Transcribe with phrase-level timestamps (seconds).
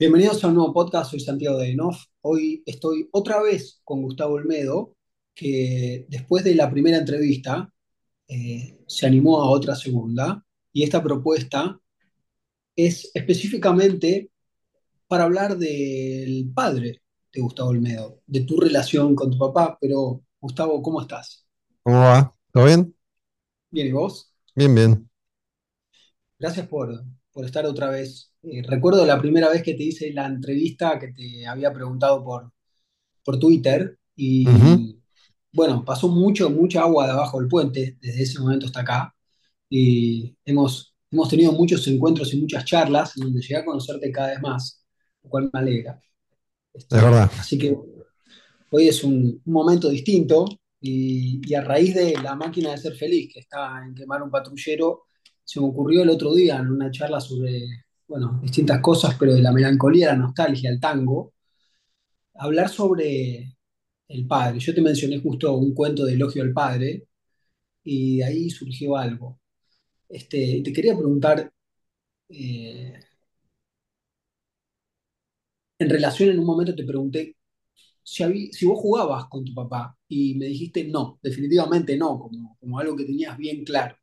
[0.00, 2.06] Bienvenidos a un nuevo podcast, soy Santiago de Enoff.
[2.22, 4.96] Hoy estoy otra vez con Gustavo Olmedo,
[5.34, 7.70] que después de la primera entrevista
[8.26, 10.42] eh, se animó a otra segunda,
[10.72, 11.78] y esta propuesta
[12.74, 14.30] es específicamente
[15.06, 20.82] para hablar del padre de Gustavo Olmedo, de tu relación con tu papá, pero Gustavo,
[20.82, 21.46] ¿cómo estás?
[21.82, 22.34] ¿Cómo va?
[22.50, 22.96] ¿Todo bien?
[23.70, 24.32] Bien, ¿y vos?
[24.54, 25.10] Bien, bien.
[26.38, 27.04] Gracias por,
[27.40, 28.34] por estar otra vez.
[28.42, 32.52] Eh, recuerdo la primera vez que te hice la entrevista que te había preguntado por
[33.24, 35.00] por Twitter y
[35.52, 39.14] bueno, pasó mucho, mucha agua debajo del puente desde ese momento hasta acá
[39.68, 44.28] y hemos, hemos tenido muchos encuentros y muchas charlas en donde llegué a conocerte cada
[44.30, 44.84] vez más,
[45.22, 46.00] lo cual me alegra.
[46.74, 47.30] Es verdad.
[47.30, 47.76] Este, así que
[48.70, 50.46] hoy es un, un momento distinto
[50.80, 54.30] y, y a raíz de la máquina de ser feliz que está en quemar un
[54.30, 55.04] patrullero,
[55.44, 59.42] se me ocurrió el otro día en una charla sobre, bueno, distintas cosas, pero de
[59.42, 61.32] la melancolía, la nostalgia, el tango,
[62.34, 63.56] hablar sobre
[64.08, 64.58] el padre.
[64.60, 67.06] Yo te mencioné justo un cuento de elogio al padre
[67.84, 69.40] y de ahí surgió algo.
[70.08, 71.52] Este, te quería preguntar,
[72.30, 72.94] eh,
[75.78, 77.36] en relación, en un momento te pregunté
[78.02, 82.56] si, habí- si vos jugabas con tu papá y me dijiste no, definitivamente no, como,
[82.60, 83.96] como algo que tenías bien claro.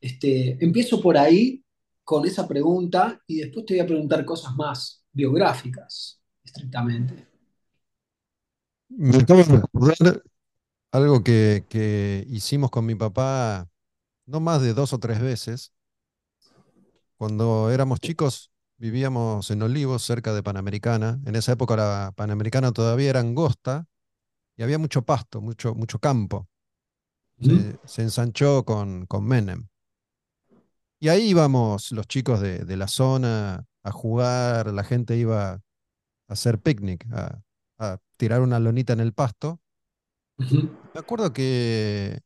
[0.00, 1.64] Este, empiezo por ahí
[2.04, 7.26] con esa pregunta y después te voy a preguntar cosas más biográficas, estrictamente.
[8.88, 10.22] Me acabo de recordar
[10.92, 13.68] algo que, que hicimos con mi papá
[14.26, 15.72] no más de dos o tres veces.
[17.16, 21.20] Cuando éramos chicos vivíamos en Olivos, cerca de Panamericana.
[21.24, 23.86] En esa época la Panamericana todavía era angosta
[24.56, 26.48] y había mucho pasto, mucho, mucho campo.
[27.40, 29.68] Se, se ensanchó con, con Menem.
[30.98, 35.60] Y ahí íbamos los chicos de, de la zona a jugar, la gente iba a
[36.28, 37.42] hacer picnic, a,
[37.78, 39.60] a tirar una lonita en el pasto.
[40.94, 42.20] Me acuerdo que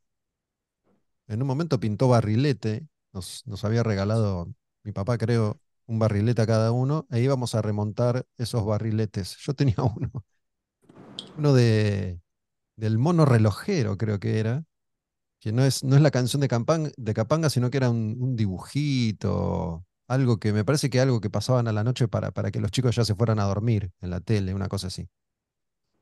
[1.29, 4.53] en un momento pintó barrilete, nos, nos había regalado
[4.85, 9.37] mi papá, creo, un barrilete a cada uno, e íbamos a remontar esos barriletes.
[9.39, 10.11] Yo tenía uno,
[11.35, 12.21] uno de,
[12.77, 14.65] del mono relojero, creo que era,
[15.41, 19.85] que no es, no es la canción de, Capanga, sino que era un, un dibujito,
[20.09, 22.71] algo que me parece que algo que pasaban a la noche para, para que los
[22.71, 25.09] chicos ya se fueran a dormir en la tele, una cosa así.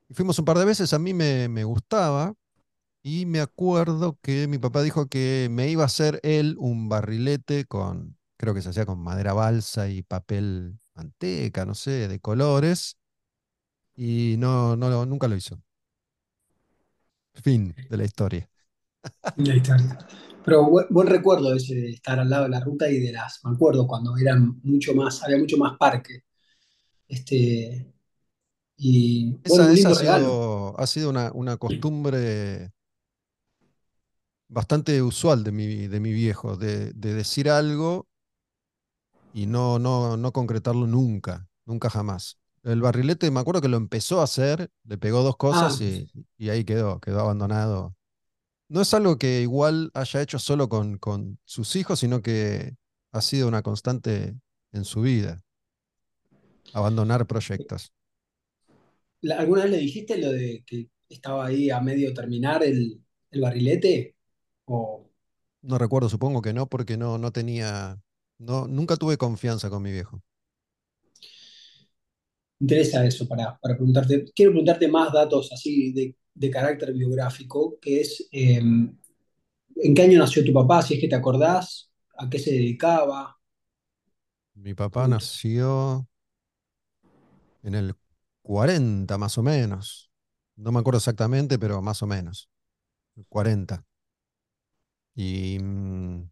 [0.08, 2.34] Y fuimos un par de veces, a mí me, me gustaba,
[3.02, 7.64] Y me acuerdo que mi papá dijo que me iba a hacer él un barrilete
[7.66, 12.98] con, creo que se hacía con madera balsa y papel manteca, no sé, de colores.
[13.96, 15.60] Y no, no, nunca lo hizo.
[17.42, 18.50] Fin de la historia.
[20.44, 23.40] Pero buen, buen recuerdo ese de estar al lado de la ruta y de las,
[23.44, 26.20] me acuerdo cuando eran mucho más, había mucho más parque.
[27.08, 27.92] Este,
[28.78, 32.70] y Esa, ha sido, ha sido una, una costumbre
[34.48, 38.06] bastante usual de mi, de mi viejo, de, de decir algo
[39.32, 42.38] y no, no, no concretarlo nunca, nunca jamás.
[42.62, 46.10] El barrilete, me acuerdo que lo empezó a hacer, le pegó dos cosas Ah, y,
[46.36, 47.94] y ahí quedó, quedó abandonado.
[48.68, 52.76] No es algo que igual haya hecho solo con, con sus hijos, sino que
[53.12, 54.36] ha sido una constante
[54.72, 55.40] en su vida,
[56.72, 57.92] abandonar proyectos.
[59.22, 63.40] ¿la- ¿alguna vez le dijiste lo de que estaba ahí a medio terminar el, el
[63.40, 64.16] barrilete?
[64.66, 65.10] O
[65.62, 68.00] No recuerdo, supongo que no, porque no, no tenía,
[68.38, 70.20] no, nunca tuve confianza con mi viejo.
[72.60, 74.24] interesa eso para, para preguntarte.
[74.34, 80.18] Quiero preguntarte más datos así de, de carácter biográfico, que es eh, ¿en qué año
[80.18, 80.82] nació tu papá?
[80.82, 83.36] Si es que te acordás, ¿a qué se dedicaba?
[84.54, 86.08] Mi papá nació
[87.62, 87.94] en el
[88.42, 90.10] 40 más o menos.
[90.56, 92.48] No me acuerdo exactamente, pero más o menos.
[93.28, 93.84] 40.
[95.14, 96.30] ¿Y mm,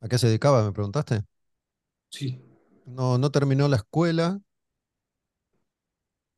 [0.00, 0.64] a qué se dedicaba?
[0.64, 1.22] Me preguntaste.
[2.10, 2.40] Sí.
[2.86, 4.40] No, no terminó la escuela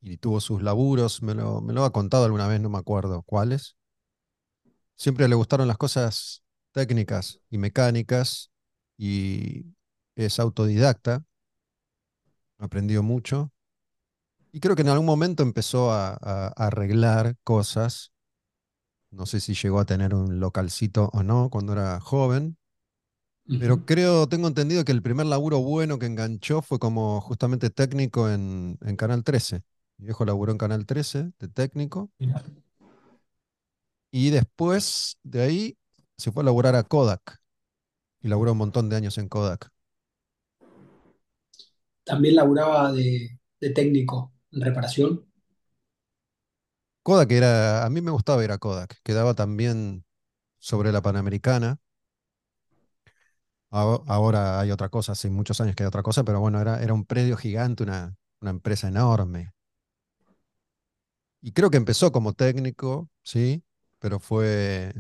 [0.03, 1.23] y tuvo sus laburos.
[1.23, 3.77] Me lo, me lo ha contado alguna vez, no me acuerdo cuáles.
[4.97, 6.43] Siempre le gustaron las cosas
[6.73, 8.51] técnicas y mecánicas
[8.99, 9.65] y
[10.17, 11.25] es autodidacta.
[12.59, 13.51] Aprendió mucho.
[14.53, 18.13] Y creo que en algún momento empezó a, a- a arreglar cosas.
[19.13, 22.57] No sé si llegó a tener un localcito o no cuando era joven
[23.57, 28.31] Pero creo, tengo entendido que el primer laburo bueno que enganchó fue como justamente técnico
[28.31, 29.63] en, en Canal 13.
[30.01, 32.11] Mi viejo laburó en Canal 13 de técnico
[34.11, 35.79] y después de ahí
[36.17, 37.39] se fue a laburar a Kodak
[38.23, 39.71] y laburó un montón de años en Kodak.
[42.05, 45.27] también laburaba de, de técnico en reparación.
[47.03, 50.05] Kodak era, a mí me gustaba ir a Kodak, quedaba también
[50.61, 51.79] sobre la Panamericana.
[53.71, 56.83] Aho- Ahora hay otra cosa, hace muchos años que hay otra cosa, pero bueno, era,
[56.83, 59.53] era un predio gigante, una, una empresa enorme.
[61.43, 63.63] Y creo que empezó como técnico, sí,
[63.99, 64.93] pero fue,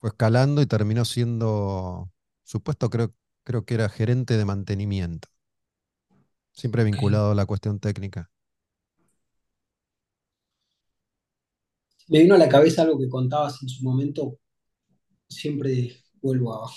[0.00, 2.10] fue escalando y terminó siendo,
[2.44, 3.14] supuesto, creo,
[3.44, 5.28] creo que era gerente de mantenimiento,
[6.52, 8.30] siempre vinculado a la cuestión técnica.
[12.08, 14.38] Me vino a la cabeza algo que contabas en su momento,
[15.28, 16.70] siempre vuelvo a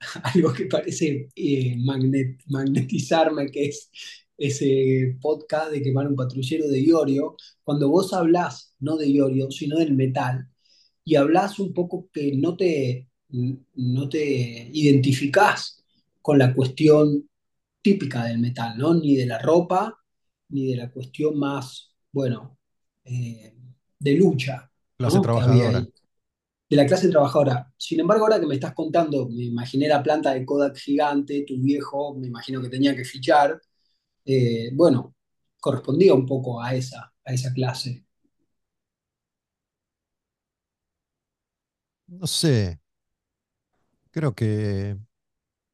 [0.34, 3.90] algo que parece eh, magnet- magnetizarme, que es
[4.36, 9.78] ese podcast de quemar un patrullero de Iorio, cuando vos hablás no de Iorio, sino
[9.78, 10.48] del metal,
[11.04, 15.84] y hablás un poco que no te, no te identificás
[16.22, 17.28] con la cuestión
[17.82, 18.94] típica del metal, ¿no?
[18.94, 19.98] Ni de la ropa,
[20.48, 22.58] ni de la cuestión más, bueno,
[23.04, 23.54] eh,
[23.98, 25.22] de lucha, Clase ¿no?
[25.22, 25.80] Trabajadora.
[26.70, 27.72] de la clase trabajadora.
[27.76, 31.60] Sin embargo, ahora que me estás contando, me imaginé la planta de Kodak gigante, tu
[31.60, 33.60] viejo, me imagino que tenía que fichar.
[34.26, 35.14] Eh, bueno,
[35.60, 38.04] correspondía un poco a esa, a esa clase.
[42.08, 42.80] No sé,
[44.10, 44.96] creo que,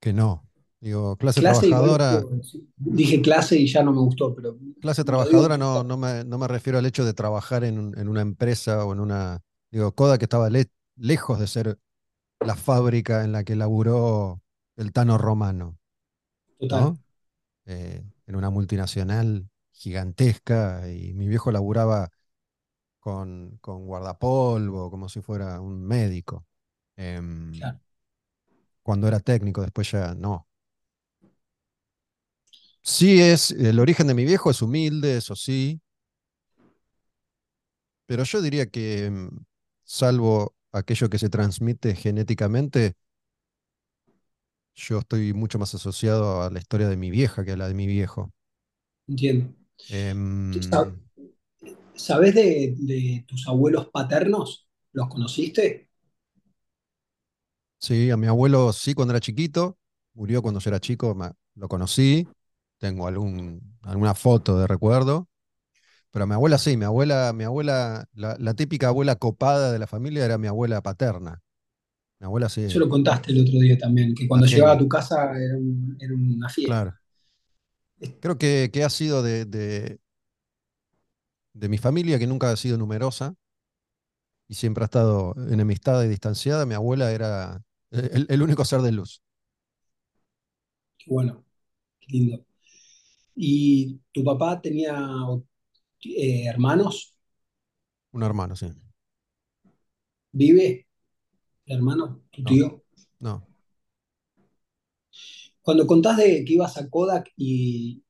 [0.00, 0.49] que no.
[0.81, 2.26] Digo, clase trabajadora.
[2.76, 6.49] dije clase y ya no me gustó, pero Clase trabajadora no, no me, no me
[6.49, 9.41] refiero al hecho de trabajar en, en una empresa o en una...
[9.70, 11.79] Digo, Kodak estaba le- lejos de ser
[12.43, 14.43] la fábrica en la que laburó
[14.76, 15.79] el Tano Romano,
[16.58, 17.00] total, ¿no?
[17.67, 22.09] Eh, en una multinacional gigantesca y mi viejo laburaba
[23.00, 26.47] con, con guardapolvo, como si fuera un médico.
[26.97, 27.81] Em, claro.
[28.82, 30.47] cuando era técnico, después ya no.
[32.82, 35.81] Sí es, el origen de mi viejo es humilde, eso sí,
[38.06, 39.29] Pero yo diría que, mm,
[39.85, 42.94] salvo aquello que se transmite genéticamente,
[44.88, 47.75] yo estoy mucho más asociado a la historia de mi vieja que a la de
[47.75, 48.32] mi viejo.
[49.09, 49.55] Entiendo.
[50.50, 51.11] ¿Tú sa- Em,
[51.94, 54.67] ¿Sabés de, de tus abuelos paternos?
[54.93, 55.88] ¿Los conociste?
[57.79, 59.79] sí, a mi abuelo sí cuando era chiquito,
[60.15, 62.29] murió cuando yo era chico, ma- lo conocí,
[62.79, 65.29] tengo algún, alguna foto de recuerdo,
[66.12, 69.79] pero a mi abuela sí, mi abuela, mi abuela, la, la típica abuela copada de
[69.79, 71.41] la familia era mi abuela paterna.
[72.20, 74.88] Mi abuela Eso sí, lo contaste el otro día también, que cuando llegaba a tu
[74.88, 76.84] casa era, un- era una fiesta.
[76.84, 76.99] claro.
[78.20, 79.99] Creo que, que ha sido de, de,
[81.55, 83.34] de mi familia, que nunca ha sido numerosa
[84.49, 88.93] y siempre ha estado enemistada y distanciada, mi abuela era el, el único ser de
[88.93, 89.22] luz.
[90.99, 91.44] Qué bueno,
[92.00, 92.44] qué lindo.
[93.37, 94.96] ¿Y tu papá tenía
[96.05, 97.14] eh, hermanos?
[98.12, 98.69] Un hermano, sí.
[100.32, 100.87] ¿Vive
[101.75, 102.82] hermano, tu No, tío?
[103.20, 103.49] no.
[105.62, 108.02] Cuando contás de que ibas a Kodak y,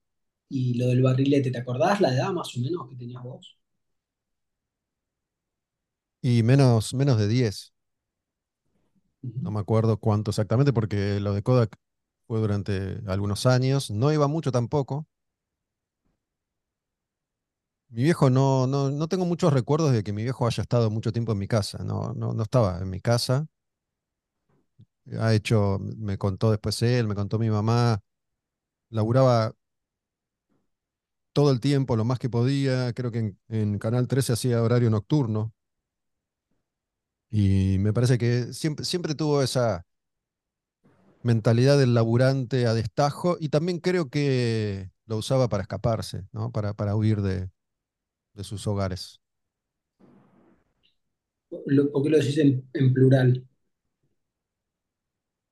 [0.49, 3.59] y lo del barrilete, ¿te acordás la edad más o menos que tenías vos?
[6.23, 7.75] Y menos, menos de 10.
[9.41, 11.77] No me acuerdo cuánto exactamente, porque lo de Kodak
[12.27, 13.91] fue durante algunos años.
[13.91, 15.07] No iba mucho tampoco.
[17.91, 21.13] Mi viejo no, no, no tengo muchos recuerdos de que mi viejo haya estado mucho
[21.13, 21.83] tiempo en mi casa.
[21.85, 23.47] No, no, no estaba en mi casa.
[25.19, 28.01] Ha hecho, me contó después él, me contó mi mamá.
[28.91, 29.55] Laburaba
[31.33, 32.93] todo el tiempo, lo más que podía.
[32.93, 35.53] Creo que en, Canal 13 hacía horario nocturno.
[37.31, 39.85] Y me parece que siempre, siempre tuvo esa
[41.23, 46.51] mentalidad del laburante a destajo y también creo que lo usaba para escaparse, ¿no?
[46.51, 47.51] Para, para huir de,
[48.35, 49.21] de sus hogares.
[51.93, 53.47] ¿Por qué lo decís en, en plural?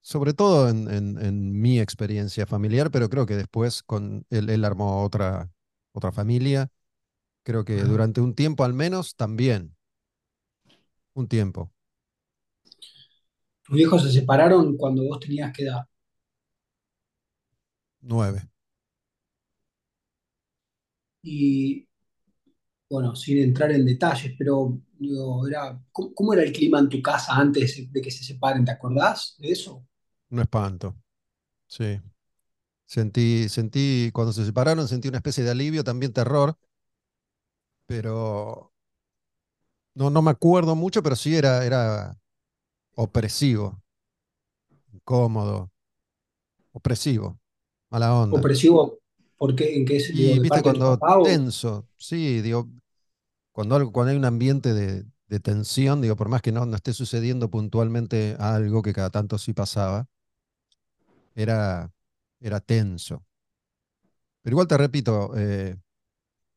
[0.01, 4.65] Sobre todo en, en- en mi experiencia familiar, pero creo que después con él, él
[4.65, 5.51] armó otra,
[5.93, 6.69] otra familia.
[7.45, 9.77] Creo que durante un tiempo al menos también,
[11.15, 11.71] un tiempo,
[13.65, 15.87] Tus viejos se separaron cuando vos tenías que edad.
[18.01, 18.49] nueve.
[21.23, 21.88] Y
[22.91, 27.03] bueno, sin entrar en detalles, pero digo, era, ¿cómo, cómo era el clima en tu
[27.03, 28.65] casa antes de que se separen?
[28.65, 29.87] ¿Te acordás de eso?
[30.31, 30.97] Un espanto,
[31.69, 32.01] sí.
[32.87, 36.57] Sentí, sentí, cuando se separaron, sentí una especie de alivio, también terror,
[37.87, 38.73] pero
[39.95, 42.17] no, no me acuerdo mucho, pero sí era, era
[42.97, 43.83] opresivo,
[44.95, 45.71] incómodo,
[46.73, 47.39] opresivo,
[47.91, 48.49] mala onda.
[48.49, 48.99] Opresivo.
[49.39, 49.77] ¿Por qué?
[49.77, 52.69] ¿En qué es, Y viste cuando tenso, sí, digo,
[53.53, 56.77] cuando, algo- cuando hay un ambiente de, de tensión, digo, por más que no, no
[56.77, 60.09] esté sucediendo puntualmente algo que cada tanto sí pasaba,
[61.35, 61.91] era,
[62.41, 63.25] era tenso.
[64.43, 65.77] Pero igual te repito, eh,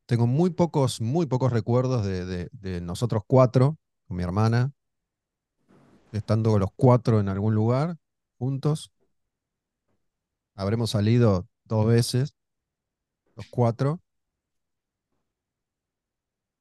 [0.08, 4.74] tengo muy pocos, muy pocos recuerdos de, de- de nosotros cuatro, con mi hermana,
[6.12, 7.98] estando los cuatro en algún lugar,
[8.38, 8.92] juntos.
[10.56, 12.36] Habremos salido dos veces,
[13.42, 14.02] los cuatro,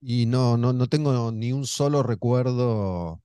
[0.00, 3.22] y no, no, no tengo ni un solo recuerdo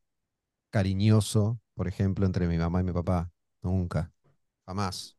[0.72, 3.32] cariñoso, por ejemplo, entre mi mamá y mi papá.
[3.64, 4.14] Nunca,
[4.66, 5.18] jamás.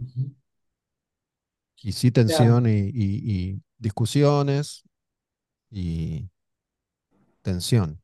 [0.00, 0.34] Ujú.
[1.82, 4.82] Y sí Claro, tensión y, y- y discusiones
[5.70, 6.30] y
[7.42, 8.02] tensión,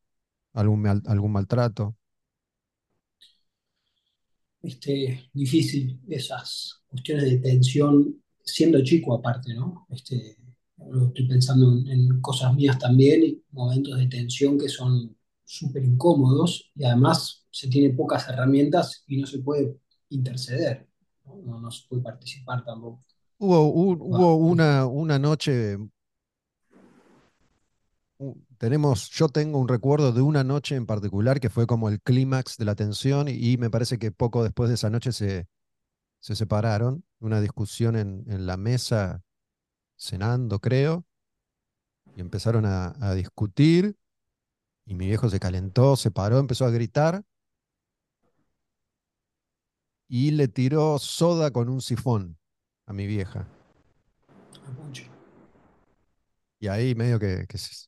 [0.53, 1.97] algún, mal- algún maltrato.
[4.61, 9.87] este, difícil esas cuestiones de tensión, siendo chico aparte, ¿no?
[9.89, 10.37] Este,
[11.07, 16.71] estoy pensando en, en cosas mías también y momentos de tensión que son súper incómodos
[16.75, 19.77] y además se tiene pocas herramientas y no se puede
[20.09, 20.87] interceder,
[21.25, 21.37] ¿no?
[21.45, 23.01] No, no se puede participar tampoco.
[23.37, 25.77] Hubo, una, una noche,
[28.57, 32.57] tenemos, yo tengo un recuerdo de una noche en particular que fue como el clímax
[32.57, 35.47] de la tensión y, y me parece que poco después de esa noche se,
[36.23, 39.23] se separaron, una discusión en, en la mesa,
[39.97, 41.05] cenando creo,
[42.15, 43.95] y empezaron a, a discutir
[44.85, 47.23] y mi viejo se calentó, se paró, empezó a gritar
[50.07, 52.37] y le tiró soda con un sifón
[52.85, 53.51] a mi vieja.
[54.85, 55.03] mucho.
[56.59, 57.87] Y ahí medio que, que se-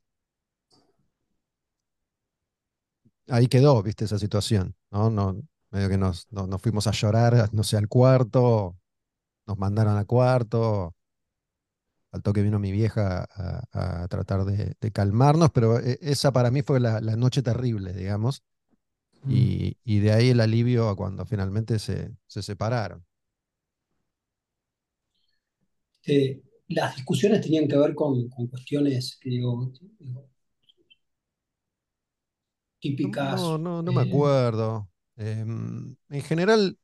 [3.29, 5.09] ahí quedó, viste, esa situación, ¿no?
[5.09, 5.41] No,
[5.75, 8.77] medio que nos, no- nos fuimos a llorar, no sé, al cuarto,
[9.47, 10.95] nos mandaron al cuarto,
[12.11, 16.49] al toque vino mi vieja a, a tratar de, de calmarnos, pero eh, esa para
[16.51, 18.43] mí fue la, la noche terrible, digamos,
[19.25, 19.49] Mm.
[19.49, 23.05] y, y de ahí el alivio a cuando finalmente se, se separaron.
[26.67, 30.29] Las discusiones tenían que ver con, con cuestiones que digo, digo,
[33.03, 33.57] No, no, típicas.
[33.57, 34.89] no, no me eh, acuerdo.
[35.17, 36.77] Em, en general,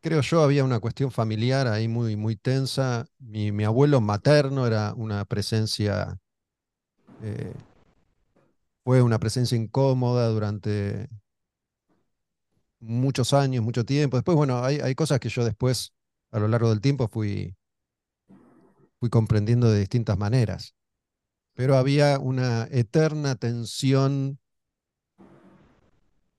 [0.00, 3.06] creo yo, había una cuestión familiar ahí muy, muy tensa.
[3.18, 6.18] Mi, abuelo materno era una presencia,
[7.22, 7.54] eh,
[8.84, 11.08] fue una presencia incómoda durante
[12.80, 14.16] muchos años, mucho tiempo.
[14.16, 15.92] Después, bueno, hay, hay cosas que yo después,
[16.30, 17.54] a lo largo del tiempo, fui,
[18.98, 20.74] fui comprendiendo de distintas maneras.
[21.54, 24.38] Pero había una eterna tensión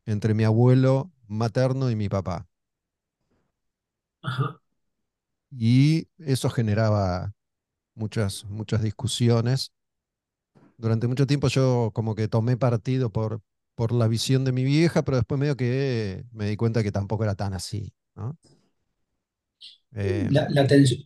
[0.06, 2.48] entre mi abuelo materno y mi papá.
[4.22, 4.62] ajá.
[5.52, 7.34] Y eso generaba
[7.96, 9.74] muchas, muchas discusiones.
[10.78, 13.42] Durante mucho tiempo yo como que tomé partido por,
[13.76, 17.24] por la visión de mi vieja, pero después medio que me di cuenta que tampoco
[17.24, 18.38] era tan así, ¿no?
[20.04, 20.48] la,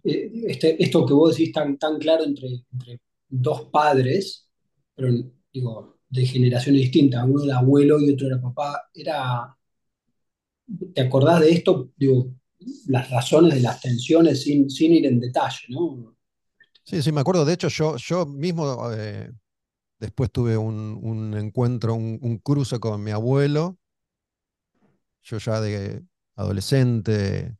[0.03, 4.47] eh, este, esto que vos decís tan, tan claro entre, entre dos padres,
[4.95, 5.09] pero
[5.53, 9.55] digo, de generaciones distintas, uno era abuelo y otro era papá, era,
[10.93, 11.91] ¿te acordás de esto?
[11.95, 12.31] Digo,
[12.87, 16.15] las razones de las tensiones sin, sin ir en detalle, ¿no?
[16.83, 17.45] sí, sí, me acuerdo.
[17.45, 19.31] De hecho, yo, yo mismo eh,
[19.99, 23.77] después tuve un, un encuentro, un, un cruce con mi abuelo.
[25.23, 26.03] Yo ya de
[26.35, 27.57] adolescente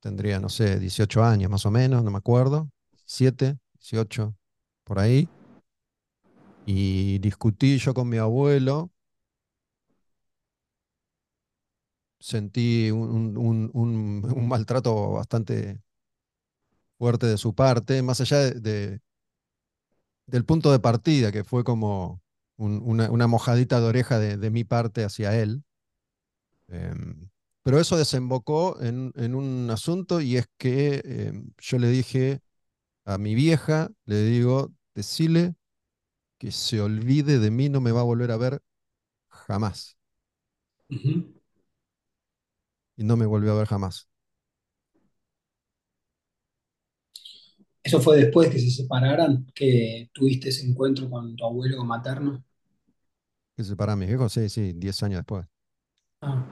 [0.00, 2.70] tendría, no sé, 18 años más o menos, no me acuerdo.
[3.06, 4.36] siete 18
[4.84, 5.28] por ahí.
[6.66, 8.90] Y discutí yo con mi abuelo
[12.18, 15.80] sentí un, un- un- maltrato bastante
[16.98, 19.00] fuerte de su parte, más allá de, de-
[20.26, 22.20] del punto de partida, que fue como
[22.56, 25.62] un- una, una mojadita de oreja de, de mi parte hacia él.
[26.68, 27.28] Em,
[27.62, 32.40] pero eso desembocó en, en un asunto y es que em, yo le dije
[33.04, 35.54] a mi vieja, le digo, decile
[36.38, 38.62] que se olvide de mí, no me va a volver a ver
[39.30, 39.98] jamás.
[42.96, 44.08] Y no me volvió a ver jamás.
[47.84, 52.42] Eso fue después que se separaran, que tuviste ese encuentro con tu abuelo materno.
[53.56, 55.46] Que se para mis viejos, sí, sí, 10 años después.
[56.22, 56.44] Ah,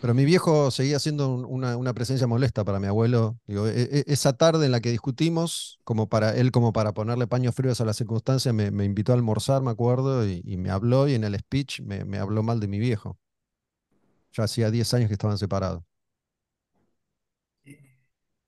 [0.00, 3.38] Pero mi viejo seguía siendo un- una, una presencia molesta para mi abuelo.
[3.48, 7.54] E- e- esa tarde en la que discutimos, como para él, como para ponerle paños
[7.54, 11.24] fríos a la circunstancia, me, invitó a almorzar, me acuerdo, y, me habló, y en
[11.24, 13.18] el speech me, habló mal de mi viejo.
[14.32, 15.82] Ya hacía 10 años que estaban separados.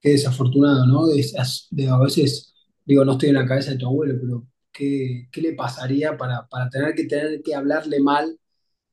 [0.00, 1.07] Qué desafortunado, ¿no?
[1.07, 2.54] De a veces,
[2.85, 6.47] digo, no estoy en la cabeza de tu abuelo, pero ¿qué, qué le pasaría para,
[6.49, 8.38] para tener que tener que hablarle mal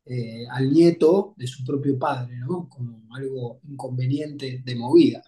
[0.09, 2.67] eh, al nieto de su propio padre, ¿no?
[2.69, 5.23] Como algo inconveniente de movida,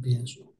[0.00, 0.52] pienso.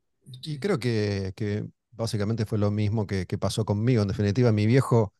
[0.42, 4.02] Y creo que, que básicamente fue lo mismo que, que pasó conmigo.
[4.02, 5.12] En definitiva, mi viejo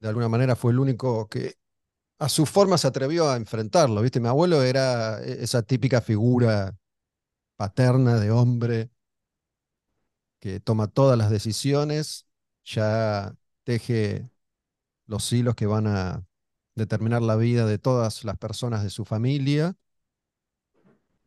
[0.00, 1.54] de alguna manera fue el único que
[2.18, 4.20] a su forma se atrevió a enfrentarlo, ¿viste?
[4.20, 6.76] Mi abuelo era e- esa típica figura
[7.56, 8.90] paterna de hombre
[10.40, 12.26] que toma todas las decisiones,
[12.64, 13.34] ya
[13.64, 14.28] teje
[15.06, 16.24] los hilos que van a
[16.80, 19.76] determinar la vida de todas las personas de su familia.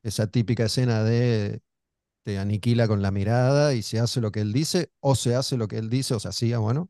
[0.04, 1.62] Esa típica escena de
[2.24, 5.58] te aniquila con la mirada y se hace lo que él dice, o se hace
[5.58, 6.90] lo que él dice, o se hacía, bueno,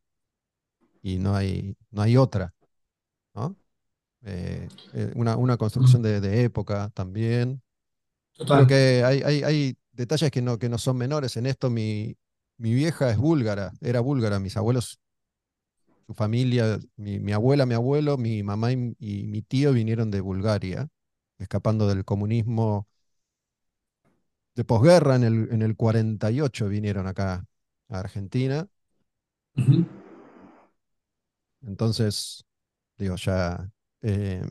[1.01, 2.53] y no hay, no hay otra,
[3.36, 3.58] ¿no?
[4.24, 7.62] Eh, eh, una, una construcción de, de época también.
[8.48, 8.67] Creo total.
[8.67, 11.70] que hay, hay, hay detalles que no, que no son menores en esto.
[11.70, 12.17] Mi,
[12.58, 15.00] mi vieja es búlgara, era búlgara, mis abuelos,
[16.06, 20.22] su familia, mi, mi abuela, mi abuelo, mi mamá y, y mi tío vinieron de
[20.22, 20.90] Bulgaria,
[21.40, 22.88] escapando del comunismo
[24.56, 27.46] de posguerra en el, en el 48 vinieron acá
[27.90, 28.68] a Argentina.
[31.62, 32.46] Entonces,
[32.98, 34.44] digo, ya eh,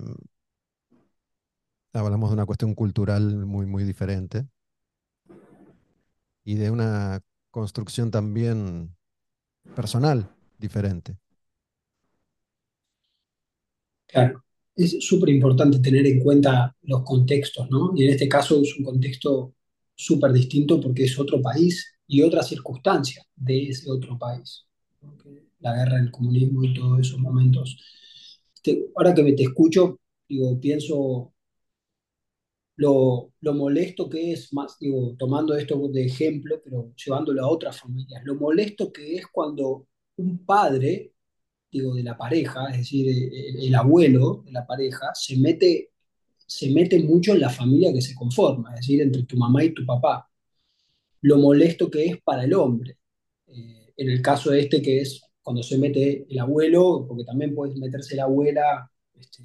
[1.93, 4.47] hablamos de una cuestión cultural muy, muy diferente
[6.45, 8.97] y de una construcción también
[9.75, 11.17] personal diferente.
[14.13, 14.45] Claro,
[14.77, 17.93] es súper importante tener en cuenta los contextos, ¿no?
[17.97, 19.55] Y en este caso es un contexto
[19.95, 24.67] súper distinto porque es otro país y otras circunstancias de ese otro país.
[25.61, 27.79] La guerra, el comunismo y todos esos momentos.
[28.55, 31.33] Este, ahora que me te escucho, digo, pienso
[32.77, 37.81] lo, lo molesto que es, más, digo, tomando esto de ejemplo, pero llevándolo a otras
[37.81, 41.13] familias, lo molesto que es cuando un padre
[41.73, 45.91] digo, de la pareja, es decir, el, el abuelo de la pareja, se mete,
[46.47, 49.75] se mete mucho en la familia que se conforma, es decir, entre tu mamá y
[49.75, 50.29] tu papá.
[51.23, 52.99] Lo molesto que es para el hombre.
[53.47, 57.55] Eh, en el caso de este, que es cuando se mete el abuelo, porque también
[57.55, 59.45] puede meterse la abuela, este,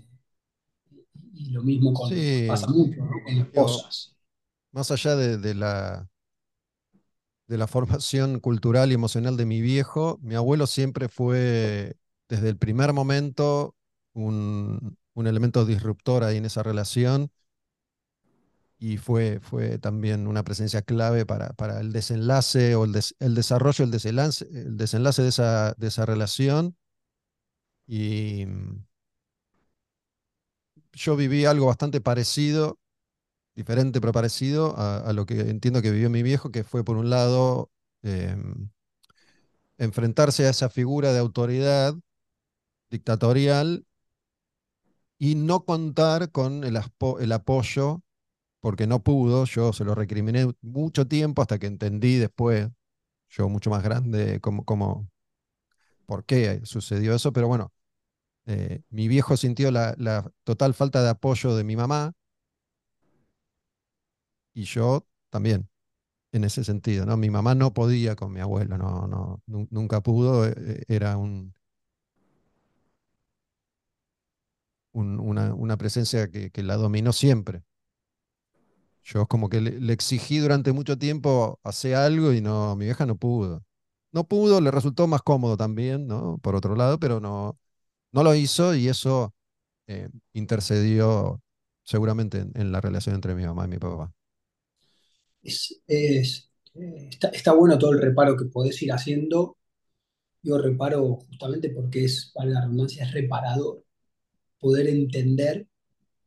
[1.33, 2.09] y lo mismo con,
[2.45, 3.21] pasa mucho, ¿no?
[3.23, 4.15] Con digo, esposas.
[4.71, 6.09] más allá de, de la,
[7.47, 11.95] de la formación cultural y emocional de mi viejo, mi abuelo siempre fue,
[12.29, 13.75] desde el primer momento,
[14.13, 17.31] un, un elemento disruptor ahí en esa relación
[18.79, 23.33] y fue, fue también una presencia clave para, para el desenlace o el, des- el
[23.35, 26.75] desarrollo, el desenlace, el desenlace de esa, de esa relación.
[27.87, 28.85] Y mm,
[30.93, 32.79] yo viví algo bastante parecido,
[33.55, 37.09] diferente pero parecido a, lo que entiendo que vivió mi viejo, que fue por un
[37.09, 37.71] lado
[38.03, 38.69] em,
[39.77, 41.95] enfrentarse a esa figura de autoridad
[42.89, 43.85] dictatorial
[45.19, 46.77] y no contar con el,
[47.33, 48.01] apoyo,
[48.61, 52.69] porque no pudo, yo se lo recriminé mucho tiempo hasta que entendí después,
[53.29, 55.09] yo mucho más grande, cómo, cómo,
[56.05, 57.73] por qué sucedió eso, pero bueno,
[58.47, 62.13] eh, mi viejo sintió la, la total falta de apoyo de mi mamá
[64.53, 65.69] y yo también.
[66.33, 67.17] En ese sentido, ¿no?
[67.17, 71.17] Mi mamá no podía con mi abuelo, no, no, nu- nunca pudo, eh, eh, era
[71.17, 71.55] un,
[74.93, 77.63] un- una, presencia que, la dominó siempre.
[79.03, 83.15] Yo como que le, exigí durante mucho tiempo hacer algo y no, mi vieja no
[83.17, 83.63] pudo.
[84.11, 86.39] No pudo, le resultó más cómodo también, ¿no?
[86.39, 87.57] Por otro lado, pero no,
[88.11, 89.33] no lo hizo y eso
[89.87, 91.41] eh, intercedió
[91.83, 94.13] seguramente en, la relación entre mi mamá y mi papá.
[95.43, 99.57] Es, es, eh, está, está bueno todo el reparo que podés ir haciendo.
[100.43, 103.83] Yo reparo justamente porque es, para la redundancia, es reparador
[104.59, 105.67] poder entender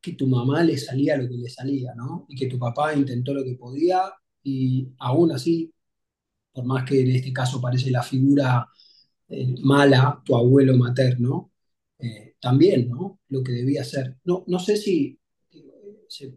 [0.00, 2.26] que tu mamá le salía lo que le salía, ¿no?
[2.28, 4.02] Y que tu papá intentó lo que podía
[4.44, 5.72] y aún así,
[6.52, 8.68] por más que en este caso parece la figura
[9.28, 11.52] eh, mala, tu abuelo materno,
[11.98, 13.20] eh, también, ¿no?
[13.28, 14.18] Lo que debía hacer.
[14.24, 15.18] No, no sé si,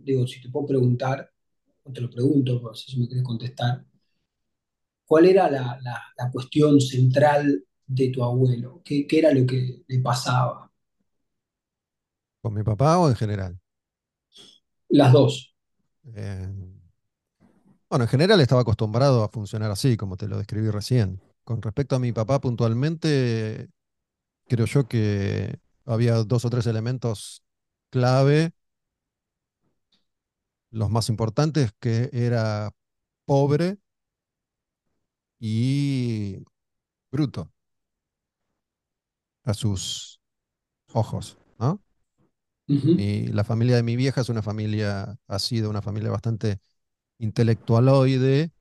[0.05, 1.29] digo, eh, si- te puedo preguntar,
[1.83, 3.85] o te lo pregunto, no sé si me quieres contestar,
[5.05, 8.81] ¿cuál era la, la- cuestión central de tu abuelo?
[8.83, 10.62] ¿Qué, qué era lo que le pasaba?
[12.43, 13.57] ¿Con mi papá o en general?
[14.89, 15.55] Las dos.
[16.13, 16.53] Eh,
[17.89, 21.21] bueno, en general estaba acostumbrado a funcionar así, como te lo describí recién.
[21.45, 23.69] Con respecto a mi papá puntualmente,
[24.49, 27.43] creo yo que había dos o tres elementos
[27.89, 28.51] clave,
[30.69, 32.71] los más importantes, que era
[33.23, 33.77] pobre,
[35.39, 36.43] y
[37.09, 37.49] bruto
[39.45, 40.19] a sus
[40.93, 41.37] ojos,
[42.81, 46.59] Mi- la familia de mi vieja es una familia, ha sido una familia bastante
[47.19, 48.51] intelectualoide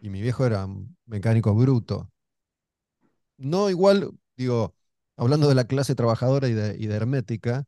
[0.00, 2.10] y mi viejo era un mecánico bruto.
[3.38, 4.74] No igual, digo,
[5.16, 7.64] hablando de la clase trabajadora y de, y de hermética,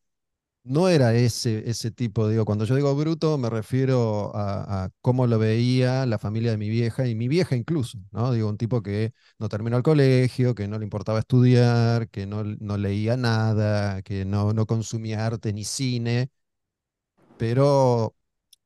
[0.68, 5.38] no era ese, ese tipo, digo, cuando yo digo bruto me refiero a, cómo lo
[5.38, 8.32] veía la familia de mi vieja y mi vieja incluso, ¿no?
[8.32, 12.44] Digo, un tipo que no terminó el colegio, que no le importaba estudiar, que no,
[12.44, 16.30] no leía nada, que no, no consumía arte ni cine,
[17.36, 18.14] pero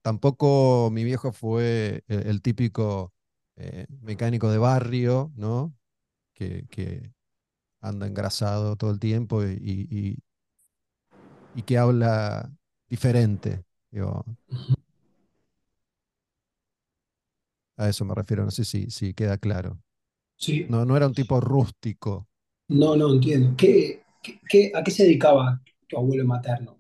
[0.03, 3.13] tampoco mi viejo fue el, el típico
[3.57, 5.75] eh, mecánico de barrio, ¿no?
[6.35, 6.67] Que,
[7.81, 10.19] anda engrasado todo el tiempo y-
[11.55, 12.53] y que habla
[12.89, 13.65] diferente.
[13.91, 14.25] Digo,
[17.77, 19.79] a eso me refiero, no sé si, si queda claro.
[20.37, 22.29] Sí, No, no era un tipo rústico.
[22.69, 23.55] no, no entiendo.
[23.57, 26.79] ¿Qué, qué- qué- a qué se dedicaba tu abuelo materno?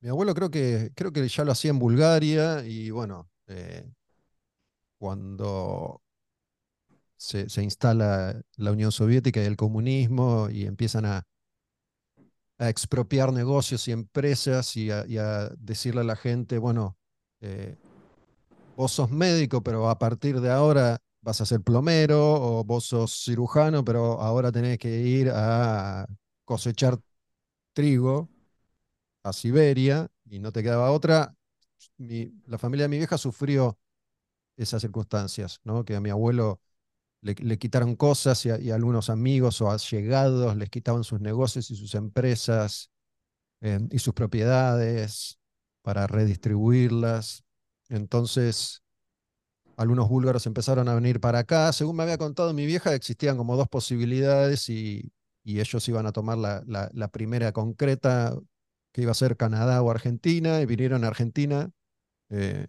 [0.00, 3.90] Mi abuelo creo que, creo que ya lo hacía en Bulgaria y bueno, eh,
[4.98, 6.02] cuando
[7.16, 11.24] se, se instala la Unión Soviética y el comunismo y empiezan a,
[12.58, 15.04] a expropiar negocios y empresas y a,
[15.58, 16.96] decirle a la gente, bueno,
[17.40, 17.76] eh,
[18.76, 23.24] vos sos médico, pero a partir de ahora vas a ser plomero, o vos sos
[23.24, 26.06] cirujano, pero ahora tenés que ir a
[26.44, 26.98] cosechar
[27.74, 28.30] trigo
[29.24, 31.34] a Siberia y no te quedaba otra.
[31.98, 33.78] Mi- la familia de mi vieja sufrió
[34.56, 35.84] esas circunstancias, ¿no?
[35.84, 36.60] Que a mi abuelo
[37.34, 41.94] le, quitaron cosas y a, algunos amigos o allegados les quitaban sus negocios y sus
[41.94, 42.90] empresas
[43.90, 45.38] y sus propiedades
[45.82, 47.44] para redistribuirlas.
[47.88, 48.82] Entonces,
[49.76, 51.72] algunos búlgaros empezaron a venir para acá.
[51.72, 55.12] Según me había contado mi vieja, existían como dos posibilidades y,
[55.44, 58.36] y ellos iban a tomar la, la- la primera concreta,
[58.92, 61.70] que iba a ser Canadá o Argentina, y vinieron a Argentina.
[62.30, 62.66] Eh,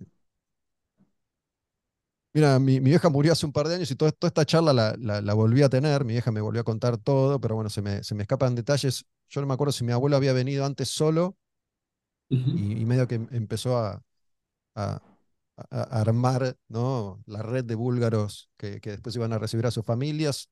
[2.34, 4.96] mira, mi, mi vieja murió hace un par de años y toda esta charla la,
[5.00, 6.06] la- la volví a tener.
[6.06, 9.06] Mi vieja me volvió a contar todo, pero bueno, se me, se me escapan detalles.
[9.30, 11.38] Yo no me acuerdo si mi abuelo había venido antes solo
[12.54, 14.02] y, y medio que em- empezó a,
[14.76, 15.02] a-
[15.58, 17.22] a- a armar ¿no?
[17.28, 20.50] la red de búlgaros que, que después iban a recibir a sus familias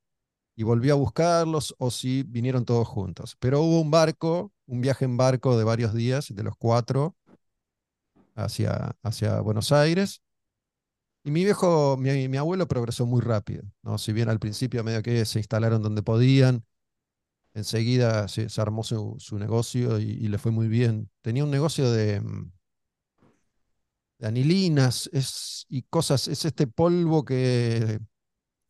[0.55, 3.37] y volvió a buscarlos o si vinieron todos juntos.
[3.39, 7.15] Pero hubo un barco, un viaje en barco de varios días, de los cuatro,
[8.35, 10.21] hacia, hacia Buenos Aires.
[11.25, 13.97] Y mi viejo, mi, mi abuelo progresó muy rápido, ¿no?
[13.97, 16.63] Si bien al principio medio que se instalaron donde podían,
[17.55, 21.09] enseguida se, se armó su, su negocio y, y le fue muy bien.
[21.23, 22.51] Tenía un negocio de, mm,
[24.19, 27.99] de anilinas es, y cosas, es este polvo que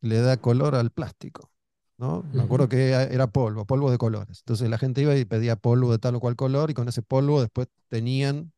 [0.02, 1.52] le da color al plástico,
[1.98, 2.24] ¿no?
[2.34, 4.40] Me acuerdo que era era polvo, polvo de colores.
[4.40, 7.02] Entonces la gente iba y pedía polvo de tal o cual color y con ese
[7.02, 8.54] polvo después tenían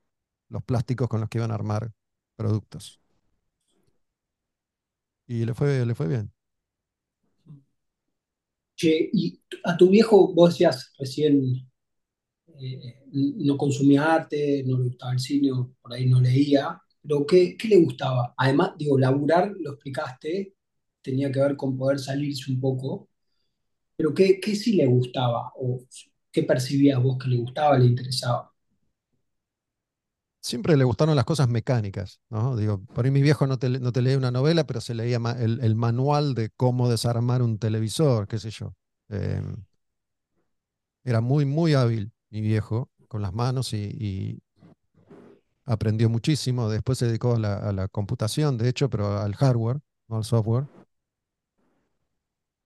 [0.50, 1.92] los plásticos con los que iban a armar
[2.36, 3.02] productos.
[5.28, 6.32] Y le fue, le fue bien.
[8.76, 11.68] Che, y a tu viejo, vos decías recién,
[12.60, 17.56] eh, no consumía arte, no le gustaba el cine, por ahí no leía, pero ¿qué,
[17.58, 18.34] qué le gustaba?
[18.38, 20.56] Además, digo, laburar, lo explicaste,
[21.02, 23.10] tenía que ver con poder salirse un poco,
[23.98, 25.54] pero ¿qué, qué sí le gustaba?
[25.58, 25.82] ¿O
[26.32, 28.52] qué percibías vos que le gustaba, le interesaba?
[30.48, 32.56] Siempre le gustaron las cosas mecánicas, ¿no?
[32.56, 35.20] Digo, por ahí mi viejo no te, no te leía una novela, pero se leía
[35.38, 38.74] el, el manual de cómo desarmar un televisor, qué sé yo.
[39.10, 39.42] Eh,
[41.04, 44.42] era muy, muy hábil mi viejo con las manos y,
[45.66, 46.70] aprendió muchísimo.
[46.70, 50.66] Después se dedicó a la computación, de hecho, pero al hardware, no al software.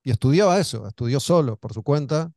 [0.04, 2.32] Y estudiaba eso, estudió solo, por su cuenta.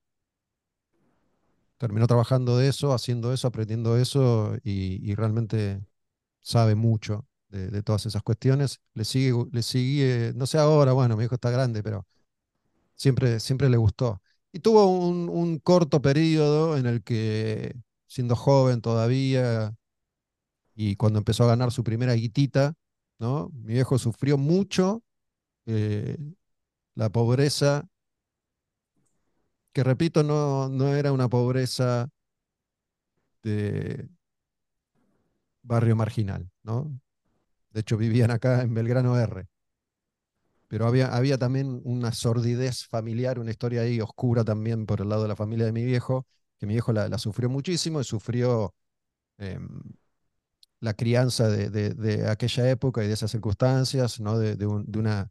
[1.85, 5.85] Terminó trabajando de eso, haciendo eso, aprendiendo eso y, realmente
[6.41, 8.81] sabe mucho de, todas esas cuestiones.
[8.95, 12.07] Le sigue, gu- le sigue, no sé ahora, bueno, mi hijo está grande, pero
[12.97, 14.23] siempre, siempre le gustó.
[14.53, 19.75] Y tuvo un, un corto periodo en el que, siendo joven todavía,
[20.75, 22.75] y cuando empezó a ganar su primera guitita,
[23.19, 23.51] ¿no?
[23.53, 25.03] Mi viejo sufrió mucho
[25.67, 26.17] eh,
[26.95, 27.89] la pobreza,
[29.75, 32.09] que repito, no, no era una pobreza
[33.43, 34.09] de
[35.63, 37.01] barrio marginal, ¿no?
[37.73, 39.47] De hecho, vivían acá en Belgrano R.
[40.69, 45.23] Pero había, había también una sordidez familiar, una historia ahí oscura también por el lado
[45.23, 46.27] de la familia de mi viejo,
[46.59, 48.75] que mi viejo la, sufrió muchísimo y sufrió
[49.39, 49.59] eh,
[50.81, 54.39] la crianza de, de- aquella época y de esas circunstancias, ¿no?
[54.39, 55.31] De, de una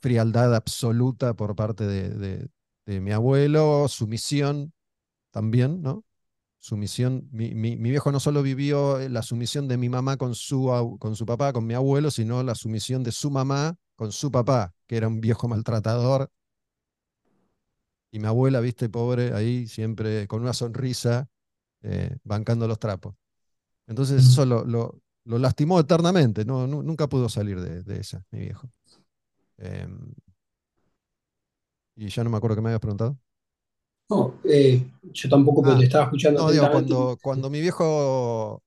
[0.00, 2.48] frialdad absoluta por parte de,
[2.86, 4.72] de- mi abuelo, sumisión
[5.32, 6.04] también, ¿no?
[6.58, 10.34] Sumisión, mi, mi- mi viejo no solo vivió eh, la sumisión de mi mamá con
[10.34, 14.30] su, con su papá, con mi abuelo, sino la sumisión de su mamá con su
[14.32, 16.30] papá, que era un viejo maltratador.
[18.10, 21.28] Y mi abuela, viste, pobre, ahí siempre con una sonrisa,
[21.82, 23.14] eh, bancando los trapos.
[23.86, 28.24] Entonces eso lo, lo- lo lastimó eternamente, no, nu- nunca pudo salir de, de esa,
[28.32, 28.70] mi viejo.
[29.58, 30.12] Em,
[31.96, 33.18] y ya no me acuerdo qué me habías preguntado.
[34.10, 38.62] No, eh, yo tampoco, pero te Ah, estaba escuchando no, digo, cuando, cuando mi viejo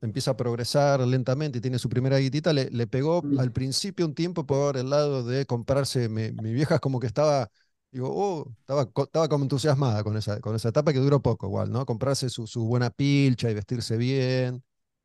[0.00, 4.06] empieza a progresar lentamente y tiene su primera guitita, le, le pegó Mm, al principio
[4.06, 7.50] un tiempo por el lado de comprarse, mi, mi vieja es como que estaba,
[7.92, 11.70] digo, oh, estaba, estaba como entusiasmada con esa, con esa etapa que duró poco igual,
[11.72, 11.86] ¿no?
[11.86, 14.62] Comprarse su, su buena pilcha y vestirse bien.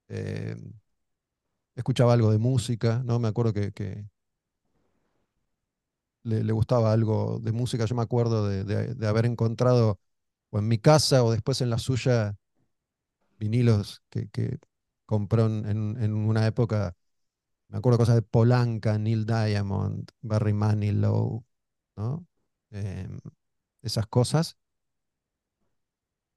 [0.10, 0.56] eh,
[1.76, 3.20] escuchaba algo de música, ¿no?
[3.20, 4.06] Me acuerdo que, que
[6.26, 10.00] le, gustaba algo de música, yo me acuerdo de, de- haber encontrado
[10.52, 12.38] o en mi casa o después en la suya
[13.40, 14.28] vinilos que,
[15.06, 16.96] compró en, en- una época,
[17.70, 21.46] me acuerdo cosas de Polanca, Neil Diamond, Barry Manilow,
[21.98, 22.28] ¿no?
[22.72, 23.20] Em,
[23.84, 24.58] esas cosas.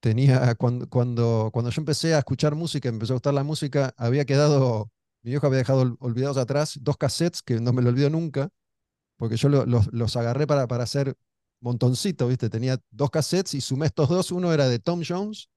[0.01, 4.23] Tenía, cuando, cuando, cuando yo empecé a escuchar música, empezó a gustar la música, había
[4.25, 4.89] quedado,
[5.23, 8.49] mi viejo había dejado ol- olvidados atrás dos cassettes que no me lo olvido nunca,
[9.19, 11.15] porque yo lo- los, los agarré para, para hacer
[11.61, 12.49] montoncito, ¿viste?
[12.51, 15.49] Tenía dos cassettes y sumé estos dos, uno era de Tom Jones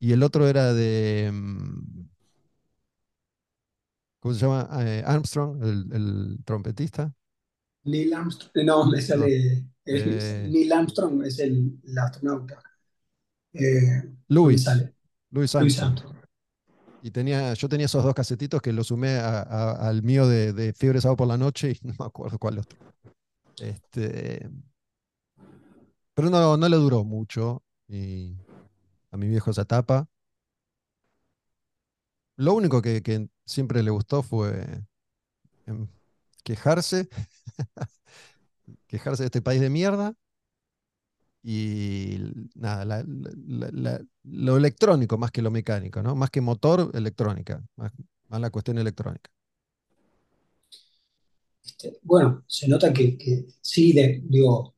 [0.00, 2.04] y el otro era de, mm,
[4.20, 4.68] ¿cómo se llama?
[4.82, 7.12] Eh, Armstrong, el, el trompetista.
[7.84, 9.64] Neil Armstrong, eh, no, No, sale.
[9.84, 12.62] es- eh, Neil Armstrong es el, el astronauta.
[13.54, 14.02] Eh.
[14.28, 14.64] Louis
[15.32, 16.13] Louis Armstrong.
[17.04, 21.02] Y tenía, yo tenía esos dos casetitos que los sumé al mío de, de Fiebre
[21.02, 22.78] Sábado por la Noche y no me acuerdo cuál otro.
[23.60, 24.48] Este,
[26.14, 28.38] pero no, no le duró mucho y
[29.10, 30.08] a mi viejo esa etapa.
[32.36, 34.64] Lo único que, que siempre le gustó fue
[35.66, 35.86] em,
[36.42, 37.10] quejarse,
[38.86, 40.14] quejarse de este país de mierda
[41.44, 42.18] y
[42.56, 43.04] nada,
[44.24, 46.16] lo electrónico más que lo mecánico, ¿no?
[46.16, 47.92] Más que motor, electrónica, más,
[48.30, 49.30] la cuestión electrónica.
[51.64, 53.16] Este, bueno, se nota que,
[53.60, 54.74] sí, de- digo,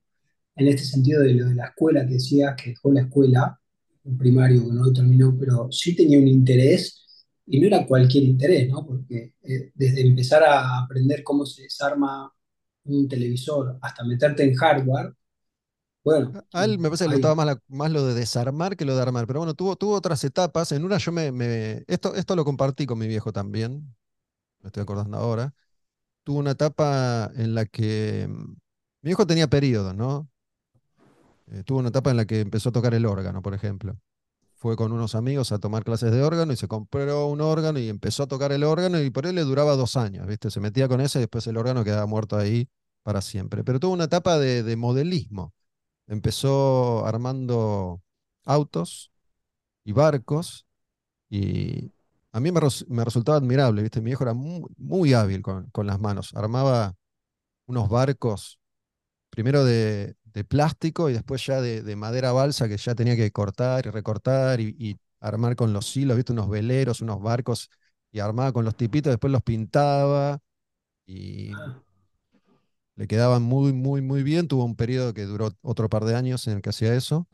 [0.56, 3.60] en este sentido de lo de la escuela que decías, que dejó la escuela,
[4.04, 7.04] un primario que no terminó, pero sí tenía un interés
[7.46, 8.86] y no era cualquier interés, ¿no?
[8.86, 12.32] Porque eh, desde empezar a aprender cómo se desarma
[12.84, 15.14] un televisor hasta meterte en hardware,
[16.06, 18.84] bueno, A él me parece que le gustaba más, la- más lo de desarmar que
[18.84, 20.72] lo de armar, pero bueno, tuvo, tuvo otras etapas.
[20.72, 23.94] En una yo me, me- esto, esto lo compartí con mi viejo también,
[24.62, 25.54] me estoy acordando ahora.
[26.24, 28.34] Tuvo una etapa en la que mm,
[29.02, 30.30] mi viejo tenía periodos, ¿no?
[31.48, 33.98] Eh, tuvo una etapa en la que empezó a tocar el órgano, por ejemplo.
[34.56, 37.88] Fue con unos amigos a tomar clases de órgano y se compró un órgano y
[37.88, 40.50] empezó a tocar el órgano y por él le duraba dos años, ¿viste?
[40.50, 42.68] Se metía con ese y después el órgano quedaba muerto ahí
[43.02, 43.64] para siempre.
[43.64, 45.54] Pero tuvo una etapa de, de modelismo.
[46.06, 48.02] Empezó armando
[48.44, 49.12] autos
[49.84, 50.66] y barcos
[51.30, 51.92] y
[52.32, 54.00] a mí me, res- me resultaba admirable, ¿viste?
[54.00, 56.32] Mi viejo era muy, hábil con, con las manos.
[56.34, 56.94] Armaba
[57.66, 58.60] unos barcos
[59.30, 63.30] primero de, de plástico y después ya de, de madera balsa que ya tenía que
[63.32, 66.32] cortar y recortar y, y armar con los hilos, ¿viste?
[66.32, 67.70] Unos veleros, unos barcos
[68.12, 70.38] y armaba con los tipitos, después los pintaba
[71.06, 71.82] y ah,
[72.96, 74.48] le quedaban muy, muy, muy bien.
[74.48, 77.26] Tuvo un periodo que duró otro par de años en el que hacía eso.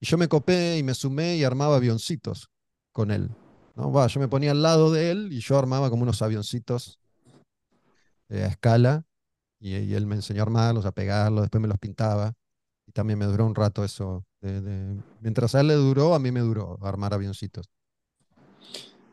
[0.00, 2.48] Y yo me copé y me sumé y armaba avioncitos
[2.92, 3.30] con él.
[3.74, 3.92] ¿no?
[3.92, 6.98] Va, yo me ponía al lado de él y yo armaba como unos avioncitos
[8.28, 9.04] eh, a escala
[9.58, 12.32] y, y él me enseñó a armarlos, a pegarlos, después me los pintaba.
[12.86, 14.24] Y también me duró un rato eso.
[14.40, 17.66] de- de- Mientras a él le duró, a mí me duró armar avioncitos.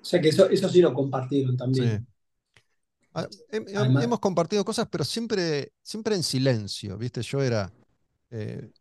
[0.02, 1.58] o sea que eso, eso sí lo compartieron Sí.
[1.58, 1.88] también.
[1.88, 2.06] Hem-
[3.14, 7.22] Además, hemos compartido cosas, pero siempre, siempre en silencio, ¿viste?
[7.22, 7.72] Yo era
[8.32, 8.72] eh,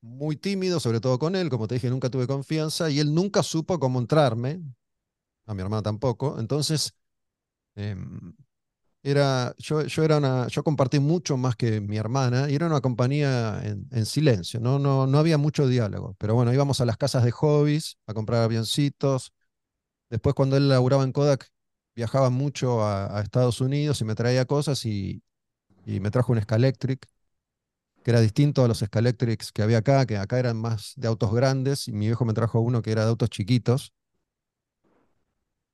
[0.00, 3.42] muy tímido, sobre todo con él, como te dije, nunca tuve confianza y él nunca
[3.42, 4.60] supo cómo entrarme,
[5.46, 6.38] a mi hermana tampoco.
[6.38, 6.92] Entonces,
[7.76, 8.34] em,
[9.02, 12.80] era, yo, yo, era una, yo compartí mucho más que mi hermana y era una
[12.80, 14.78] compañía en, en silencio, ¿no?
[14.80, 16.16] No, no había mucho diálogo.
[16.18, 19.32] Pero bueno, íbamos a las casas de hobbies a comprar avioncitos.
[20.10, 21.50] Después, cuando él laburaba en Kodak,
[21.96, 25.22] viajaba mucho a, Estados Unidos y me traía cosas y,
[25.86, 27.06] me trajo un Scalectric,
[28.04, 31.32] que era distinto a los Scalectrics que había acá, que acá eran más de autos
[31.32, 33.92] grandes y mi viejo me trajo uno que era de autos chiquitos.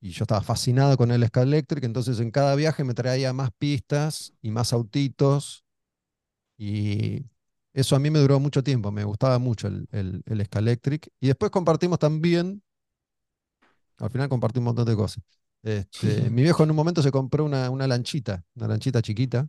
[0.01, 3.51] y yo estaba fascinado con el ska electric, entonces en cada viaje me traía más
[3.57, 5.65] pistas y más autitos
[6.59, 7.25] y
[7.73, 11.53] eso a mí me duró mucho tiempo, me gustaba mucho el, el, electric y después
[11.53, 12.63] compartimos también,
[13.99, 15.42] al final compartimos un montón de cosas.
[15.63, 19.49] Este, mi viejo en un momento se compró una, una lanchita, una lanchita chiquita.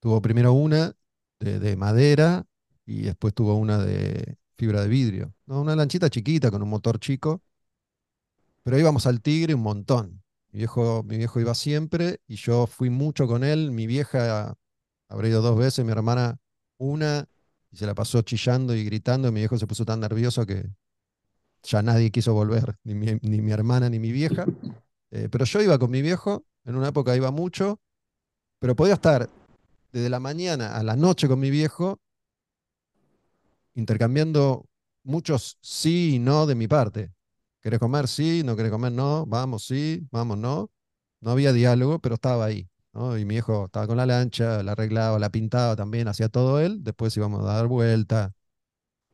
[0.00, 0.94] Tuvo primero una
[1.38, 2.46] de, de madera
[2.86, 5.34] y después tuvo una de fibra de vidrio.
[5.46, 5.60] ¿no?
[5.60, 7.42] Una lanchita chiquita con un motor chico
[8.62, 10.22] pero íbamos al Tigre un montón.
[10.52, 13.70] Mi viejo, mi viejo iba siempre y yo fui mucho con él.
[13.70, 14.56] Mi vieja
[15.08, 16.38] habrá ido dos veces, mi hermana
[16.78, 17.26] una,
[17.70, 19.28] y se la pasó chillando y gritando.
[19.28, 20.68] Y mi viejo se puso tan nervioso que
[21.62, 24.46] ya nadie quiso volver, ni mi, ni mi hermana ni mi vieja.
[25.10, 27.80] Eh, pero yo iba con mi viejo, en una época iba mucho,
[28.58, 29.28] pero podía estar
[29.92, 32.00] desde la mañana a la noche con mi viejo,
[33.74, 34.66] intercambiando
[35.02, 37.12] muchos sí y no de mi parte.
[37.60, 38.08] ¿Querés comer?
[38.08, 40.70] Sí, no querés comer, no, vamos, sí, vamos, no.
[41.20, 42.68] No había diálogo, pero estaba ahí.
[42.92, 43.18] ¿no?
[43.18, 46.82] Y mi hijo estaba con la lancha, la arreglaba, la pintaba también, hacía todo él.
[46.82, 48.32] Después íbamos a dar vuelta,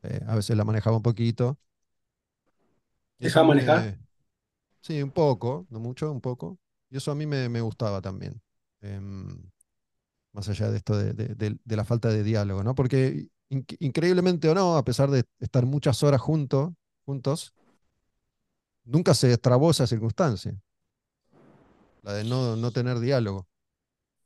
[0.02, 1.59] eh, a veces la manejaba un poquito.
[3.18, 3.90] ¿Dejaba manejar?
[3.90, 3.98] me,
[4.83, 6.59] sí, un poco, no mucho, un poco.
[6.90, 8.42] Y eso a mí me, me gustaba también.
[8.83, 9.50] Em,
[10.33, 12.74] más allá de esto de, de- de- de la falta de diálogo, ¿no?
[12.74, 16.72] Porque in- increíblemente o no, a pesar de estar muchas horas juntos,
[17.05, 17.55] juntos,
[18.85, 20.55] nunca se destrabó esa circunstancia.
[22.02, 23.48] la de no, no tener diálogo.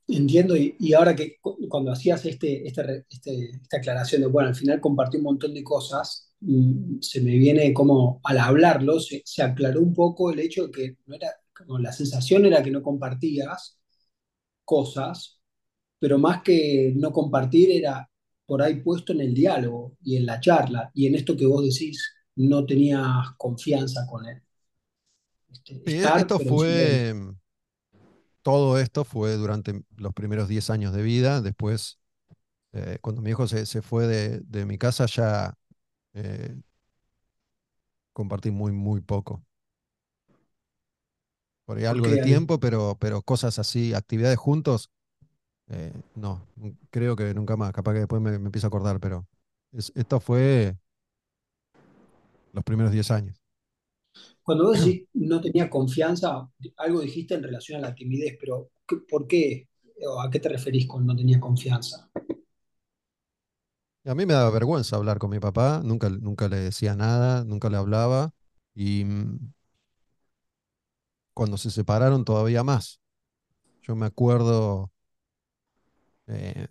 [0.09, 4.48] Entiendo, y, y ahora que cu- cuando hacías este, este este- esta aclaración de, bueno,
[4.48, 6.29] al final compartí un montón de cosas,
[7.00, 10.96] se me viene como al hablarlo, se, se aclaró un poco el hecho de que
[11.07, 13.79] no era, como la sensación era que no compartías
[14.64, 15.40] cosas,
[15.98, 18.11] pero más que no compartir era
[18.46, 21.64] por ahí puesto en el diálogo y en la charla, y en esto que vos
[21.64, 22.05] decís,
[22.37, 23.05] no tenías
[23.38, 24.42] confianza con él.
[25.53, 27.12] Este, Sí, estar, esto fue,
[28.42, 31.40] todo esto fue durante los primeros 10 años de vida.
[31.42, 32.00] Después,
[32.74, 35.55] eh, cuando mi hijo se, se fue de, de mi casa, ya
[36.14, 36.57] eh,
[38.12, 39.44] compartí muy, muy poco.
[41.64, 44.90] Por ahí ¿Por algo de tiempo, pero, pero cosas así, actividades juntos,
[45.68, 46.49] eh, no,
[46.90, 47.73] creo que nunca más.
[47.73, 49.27] Capaz que después me, me empiezo a acordar, pero
[49.73, 50.77] es- esto fue
[52.53, 53.40] los primeros 10 años.
[54.42, 58.96] Cuando vos decís no tenía confianza, algo dijiste en relación a la timidez, pero ¿qué-
[59.09, 59.68] ¿por qué?
[60.09, 62.11] ¿O ¿A qué te referís con no tenía confianza?
[64.04, 67.68] A mí me daba vergüenza hablar con mi papá, nunca, nunca le decía nada, nunca
[67.70, 68.32] le hablaba.
[68.74, 69.52] Y mm,
[71.34, 73.00] cuando se separaron todavía más.
[73.82, 74.92] Yo me acuerdo,
[76.26, 76.66] eh,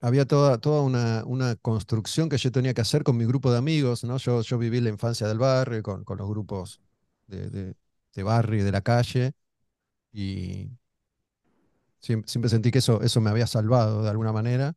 [0.00, 3.58] había toda, toda una, una construcción que yo tenía que hacer con mi grupo de
[3.58, 4.16] amigos, ¿no?
[4.18, 6.80] Yo, yo viví la infancia del barrio con, con los grupos
[7.26, 7.74] de, de,
[8.14, 9.32] de barrio y de la calle
[10.12, 10.70] y
[12.00, 14.74] siempre, siempre sentí que eso, eso me había salvado de alguna manera,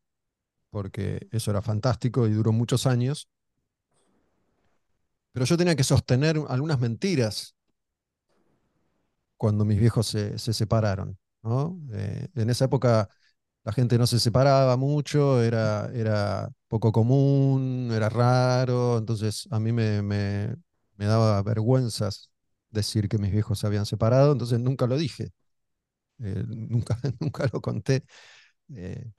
[0.71, 3.29] porque eso era fantástico y duró muchos años.
[5.33, 7.55] Pero yo tenía que sostener algunas mentiras
[9.37, 11.79] cuando mis viejos se, se separaron, ¿no?
[11.93, 13.09] Eh, en esa época
[13.63, 19.71] la gente no se separaba mucho, era, era poco común, era raro, entonces a mí
[19.73, 20.55] me, me,
[20.97, 22.31] me daba vergüenzas
[22.69, 25.31] decir que mis viejos se habían separado, entonces nunca lo dije,
[26.19, 28.03] eh, nunca, nunca lo conté.
[28.75, 29.11] eh,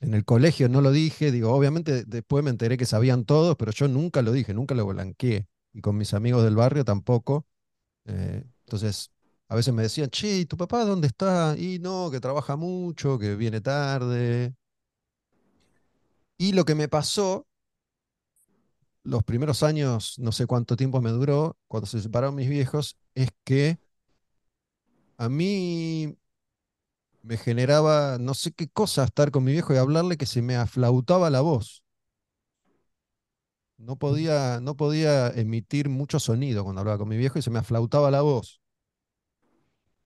[0.00, 3.72] en el colegio no lo dije, digo, obviamente después me enteré que sabían todos, pero
[3.72, 5.46] yo nunca lo dije, nunca lo blanqueé.
[5.72, 7.46] Y con mis amigos del barrio tampoco.
[8.06, 9.10] Eh, entonces,
[9.48, 11.56] a veces me decían, che, ¿y tu papá dónde está?
[11.58, 14.54] Y no, que trabaja mucho, que viene tarde.
[16.38, 17.46] Y lo que me pasó,
[19.04, 23.30] los primeros años, no sé cuánto tiempo me duró, cuando se separaron mis viejos, es
[23.44, 23.78] que
[25.18, 26.16] a mí
[27.26, 30.56] me generaba no sé qué cosa estar con mi viejo y hablarle que se me
[30.56, 31.84] aflautaba la voz.
[33.78, 37.58] No podía, no podía emitir mucho sonido cuando hablaba con mi viejo y se me
[37.58, 38.60] aflautaba la voz.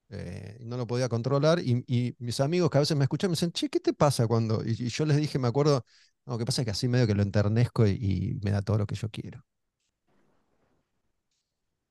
[0.09, 1.59] eh, no lo podía controlar.
[1.59, 4.27] Y, y mis amigos que a veces me escuchan me dicen, che, ¿qué te pasa
[4.27, 4.63] cuando?
[4.65, 5.85] Y, y yo les dije, me acuerdo,
[6.25, 8.77] no, que pasa es que así medio que lo enternezco y, y me da todo
[8.79, 9.43] lo que yo quiero.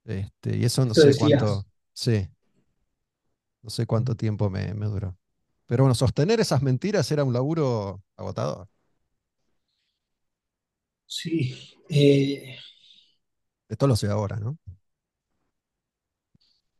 [0.05, 1.15] Este, y eso no sé decías.
[1.15, 2.29] cuánto, sí,
[3.63, 5.17] no sé cuánto tiempo me, me duró.
[5.71, 8.69] Pero bueno, sostener esas mentiras era un laburo agotador.
[11.07, 11.55] Sí.
[11.91, 12.57] Eh,
[13.69, 14.59] Esto lo sé ahora, ¿no?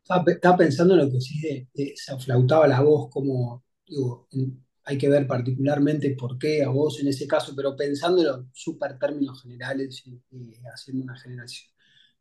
[0.03, 3.65] estaba, pe- estaba pensando en lo que decís de, de se aflautaba la voz, como,
[3.87, 8.35] digo, en- hay que ver particularmente por qué a vos en ese caso, pero pensándolo
[8.37, 11.71] en súper términos generales y, y haciendo una generación.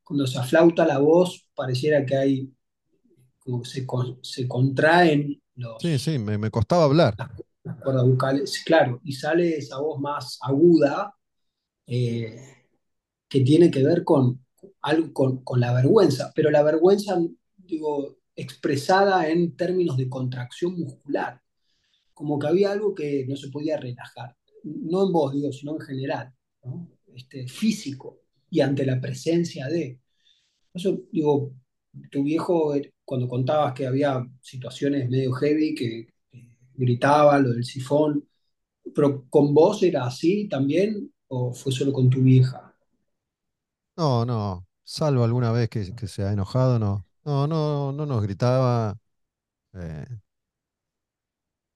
[0.04, 2.54] Cuando se aflauta la voz, pareciera que hay,
[3.40, 7.16] como que se, con- se contraen los, sí, me, me costaba hablar.
[7.18, 7.30] las,
[7.64, 11.14] las cuerdas vocales, claro, y sale esa voz más aguda
[11.86, 12.66] eh,
[13.28, 14.46] que tiene que ver con
[14.82, 17.20] algo con, con la vergüenza, pero la vergüenza,
[17.58, 21.42] digo, expresada en términos de contracción muscular,
[22.14, 25.82] como que había algo que no se podía relajar, no en vos, digo, sino en
[25.82, 26.34] general,
[26.64, 26.90] ¿no?
[27.14, 30.00] Este, físico, y ante la presencia de.
[30.74, 31.54] Eso, digo,
[32.12, 36.08] tu viejo, eh, cuando contabas que había situaciones medio heavy, que
[36.76, 38.28] gritaba, lo del sifón,
[38.96, 42.76] pero con vos era así también, o fue solo con tu vieja?
[43.98, 47.06] No, no, salvo alguna vez que, que se ha enojado, no.
[47.26, 48.98] No, no, no nos gritaba.
[49.74, 50.06] eh,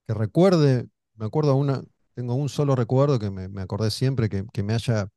[0.08, 1.84] que recuerde, me acuerdo una,
[2.16, 5.08] tengo un solo recuerdo que me, me acordé siempre que, que me haya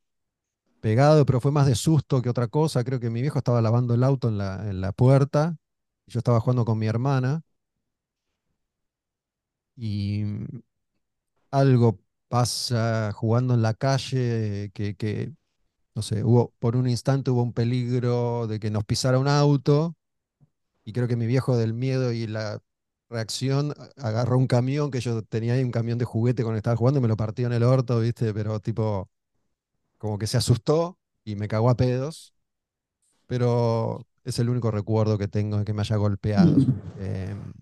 [0.87, 2.85] pegado, pero fue más de susto que otra cosa.
[2.85, 5.57] Creo que mi viejo estaba lavando el auto en la, en la puerta,
[6.07, 7.43] yo estaba jugando con mi hermana
[9.77, 10.25] y
[11.51, 15.33] algo pasa jugando en la calle que,
[15.95, 19.97] no sé, hubo, por un instante hubo un peligro de que nos pisara un auto
[20.85, 22.61] y creo que mi viejo del miedo y la
[23.11, 27.01] reacción agarró un camión que yo tenía ahí, un camión de juguete que estaba jugando
[27.01, 28.35] y me lo partió en el orto, ¿viste?
[28.35, 29.11] Pero tipo,
[30.07, 32.35] como que se asustó y me cagó a pedos,
[33.27, 36.59] pero es el único recuerdo que tengo de que me haya golpeado.
[36.97, 37.03] Mm.
[37.03, 37.53] Em,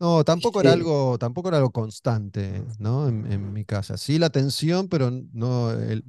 [0.00, 3.08] no, tampoco era algo, tampoco era algo constante, ¿no?
[3.08, 3.96] En, en mi casa.
[3.96, 6.04] Sí la tensión, pero no el,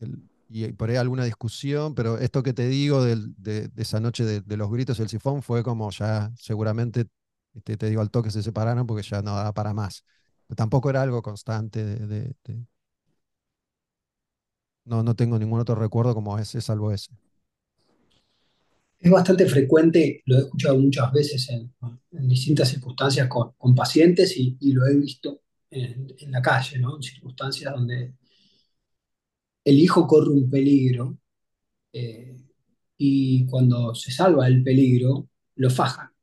[0.00, 4.00] el- y por ahí alguna discusión, pero esto que te digo del- de, de esa
[4.00, 7.06] noche de, de los gritos y el sifón fue como ya seguramente,
[7.54, 10.04] este, te digo al toque se separaron porque ya no daba para más.
[10.46, 12.34] Pero tampoco era algo constante de-
[14.86, 17.12] no, no tengo ningún otro recuerdo como ese, salvo ese.
[18.98, 21.72] Es bastante frecuente, lo he escuchado muchas veces en,
[22.28, 26.96] distintas circunstancias con, con pacientes y, lo he visto en, en la calle, ¿no?
[26.96, 28.14] En circunstancias donde
[29.64, 31.18] el hijo corre un peligro
[31.92, 32.36] eh,
[32.96, 36.15] y cuando se salva el peligro, lo fajan.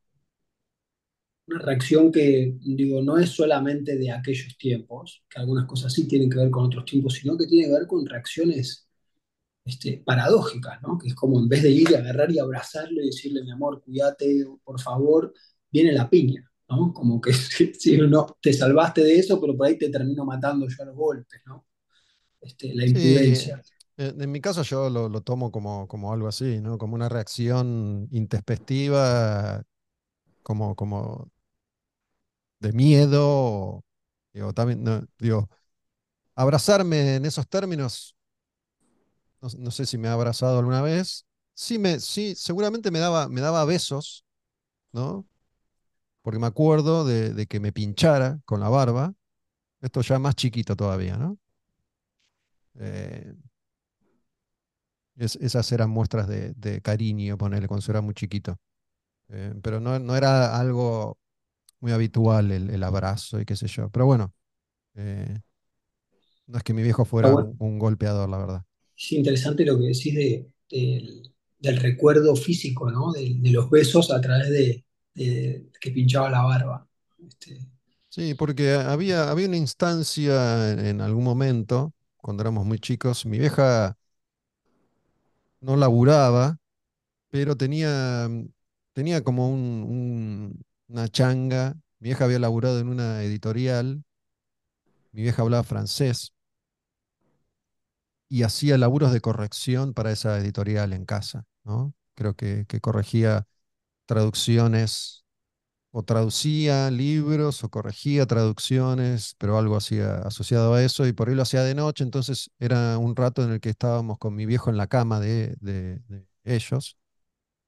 [1.45, 6.29] Una reacción que, digo, no es solamente de aquellos tiempos, que algunas cosas sí tienen
[6.29, 8.87] que ver con otros tiempos, sino que tiene que ver con reacciones
[9.65, 10.97] este, paradójicas, ¿no?
[10.97, 13.81] Que es como en vez de ir a agarrar y abrazarlo y decirle, mi amor,
[13.83, 15.33] cuídate, por favor,
[15.71, 16.93] viene la piña, ¿no?
[16.93, 17.33] Como que
[17.79, 20.95] si, no, te salvaste de eso, pero por ahí te termino matando yo a los
[20.95, 21.65] golpes, ¿no?
[22.41, 23.61] Este, la imprudencia.
[23.95, 26.77] en, en mi caso yo lo, lo tomo como, como algo así, ¿no?
[26.77, 29.63] Como una reacción intempestiva,
[30.41, 31.31] como, como
[32.63, 33.83] de miedo.
[34.33, 35.49] Digo, también, no, digo,
[36.35, 38.15] abrazarme en esos términos,
[39.41, 41.25] no, no sé si me ha abrazado alguna vez.
[41.53, 44.25] Sí, me, sí, seguramente me daba, me daba besos,
[44.93, 45.27] ¿no?
[46.23, 49.13] Porque me acuerdo de, que me pinchara con la barba.
[49.81, 51.39] Esto ya más chiquito todavía, ¿no?
[52.79, 53.33] Eh,
[55.17, 58.57] es- esas eran muestras de, de cariño, ponerle, cuando era muy chiquito.
[59.29, 61.17] Eh, pero no, no era algo
[61.83, 63.89] muy habitual el, el abrazo y qué sé yo.
[63.91, 64.33] Pero bueno,
[64.95, 65.39] eh,
[66.47, 67.53] no es que mi viejo fuera bueno.
[67.53, 68.65] un, un golpeador, la verdad.
[68.97, 73.11] Es interesante lo que decís de, del, del recuerdo físico, ¿no?
[73.11, 74.83] De, de los besos a través de,
[75.81, 76.87] que pinchaba la barba.
[77.27, 77.59] Este,
[78.09, 83.39] Sí, porque había, había una instancia en, en algún momento, cuando éramos muy chicos, mi
[83.39, 83.97] vieja
[85.61, 86.57] no laburaba,
[87.29, 88.29] pero tenía,
[88.93, 90.63] tenía como un, un-
[90.93, 91.75] una changa.
[91.99, 94.03] Mi vieja había laburado en una editorial,
[95.13, 96.33] mi vieja hablaba francés
[98.29, 101.93] y hacía laburos de corrección para esa editorial en casa, ¿no?
[102.15, 103.47] Creo que, corregía
[104.05, 105.25] traducciones
[105.91, 111.35] o traducía libros o corregía traducciones, pero algo hacía asociado a eso y por ahí
[111.35, 114.69] lo hacía de noche, entonces era un rato en el que estábamos con mi viejo
[114.71, 116.97] en la cama de, de- de ellos.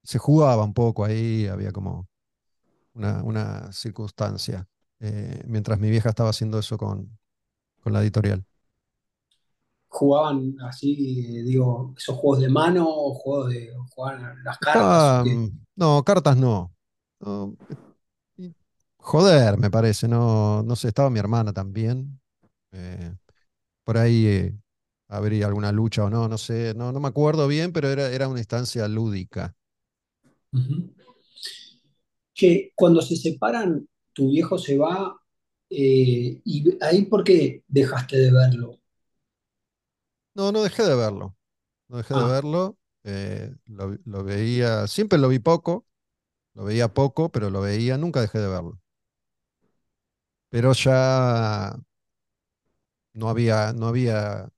[0.04, 2.08] Se jugaba un poco ahí, había como
[2.96, 4.68] una, una circunstancia,
[5.00, 7.18] eh, mientras mi vieja estaba haciendo eso con,
[7.82, 8.46] con la editorial.
[9.88, 16.04] jugaban así, digo, esos juegos de mano o juegos de jugaban las cartas mm, no,
[16.04, 16.72] cartas no.
[18.98, 22.20] Joder, me parece, no, no sé, estaba mi hermana también.
[22.74, 23.16] eh,
[23.86, 24.58] por ahí eh,
[25.10, 28.28] habría alguna lucha o no, no sé, no, no me acuerdo bien, pero era, era
[28.30, 29.56] una instancia lúdica.
[32.36, 35.18] Que cuando se separan, tu viejo se va
[35.70, 38.80] Eh, y ahí, ¿por qué dejaste de verlo?
[40.34, 41.36] No, no dejé de verlo,
[41.90, 42.78] no dejé de Ah, verlo.
[43.06, 45.88] eh, lo, veía, siempre lo vi poco,
[46.56, 48.82] lo veía poco, pero lo veía, nunca dejé de verlo.
[50.50, 51.76] Pero ya
[53.14, 54.50] no había, no había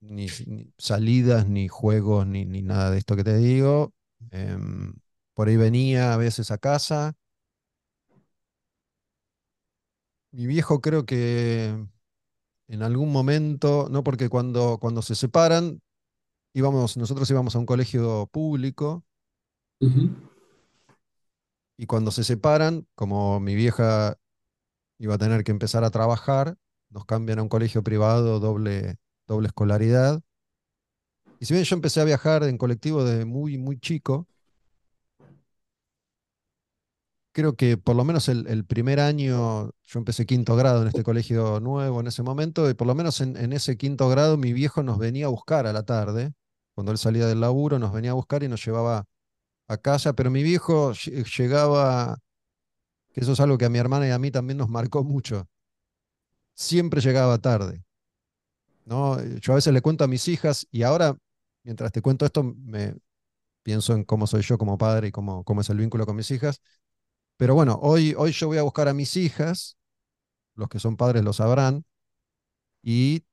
[0.00, 3.94] ni, ni salidas, ni juegos, ni, ni nada de esto que te digo.
[4.30, 4.94] Em,
[5.34, 7.14] por ahí venía a veces a casa.
[10.32, 11.86] Mi viejo creo que
[12.68, 15.82] en algún momento, no porque cuando, cuando se separan,
[16.54, 19.04] íbamos, nosotros íbamos a un colegio público
[21.76, 24.16] y cuando se separan, como mi vieja
[24.98, 26.56] iba a tener que empezar a trabajar,
[26.90, 30.22] nos cambian a un colegio privado doble, doble escolaridad.
[31.40, 34.28] Y si bien yo empecé a viajar en colectivo desde muy, muy chico,
[37.32, 41.60] creo que por lo menos el, primer año, yo empecé quinto grado en este colegio
[41.60, 44.82] nuevo en ese momento, y por lo menos en, en ese quinto grado mi viejo
[44.82, 46.32] nos venía a buscar a la tarde,
[46.74, 49.04] cuando él salía del laburo, nos venía a buscar y nos llevaba
[49.68, 52.18] a casa, pero mi viejo lle- llegaba,
[53.14, 55.48] que eso es algo que a mi hermana y a mí también nos marcó mucho,
[56.54, 57.84] siempre llegaba tarde,
[58.84, 59.22] ¿no?
[59.40, 61.16] Yo a veces le cuento a mis hijas y ahora,
[61.64, 62.94] mientras te cuento esto, me
[63.62, 66.30] pienso en cómo soy yo como padre y cómo, cómo es el vínculo con mis
[66.30, 66.60] hijas.
[67.42, 69.76] Pero bueno, hoy, hoy yo voy a buscar a mis hijas
[70.54, 71.84] los que son padres lo sabrán,
[72.84, 73.24] y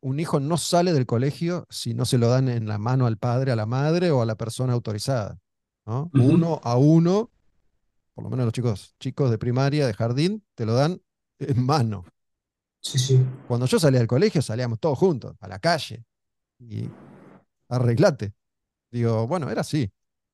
[0.00, 3.16] un hijo no sale del colegio si no se lo dan en la mano al
[3.16, 5.38] padre, a la madre o a la persona autorizada.
[6.12, 7.30] Uno a uno,
[8.12, 11.00] por lo menos los chicos, chicos de primaria, de jardín, te lo dan
[11.38, 12.04] en mano.
[12.82, 13.24] Sí, sí.
[13.48, 16.04] Cuando yo salía del colegio salíamos todos juntos, a la calle,
[16.58, 16.86] y
[17.66, 18.34] arreglate.
[18.90, 19.90] Digo, bueno, era así,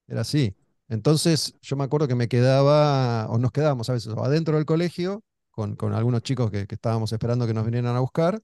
[0.09, 0.53] era así.
[0.89, 5.23] Entonces yo me acuerdo que me quedaba, o nos quedábamos a veces adentro del colegio,
[5.51, 8.41] con, con algunos chicos que, que estábamos esperando que nos vinieran a buscar,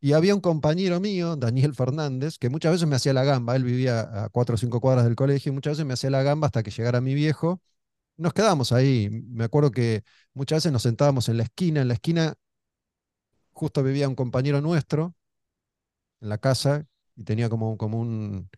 [0.00, 3.54] Y había un compañero mío, Daniel Fernández, que muchas veces me hacía la gamba.
[3.54, 6.22] Él vivía a cuatro o cinco cuadras del colegio y muchas veces me hacía la
[6.24, 7.62] gamba hasta que llegara mi viejo.
[8.16, 9.10] Nos quedábamos ahí.
[9.10, 10.04] Me acuerdo que
[10.34, 11.82] muchas veces nos sentábamos en la esquina.
[11.82, 12.34] En la esquina
[13.52, 15.14] justo vivía un compañero nuestro
[16.20, 16.86] en la casa
[17.16, 18.48] y tenía como, como un,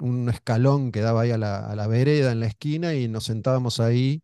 [0.00, 3.24] un, escalón que daba ahí a la, a la vereda en la esquina y nos
[3.24, 4.22] sentábamos ahí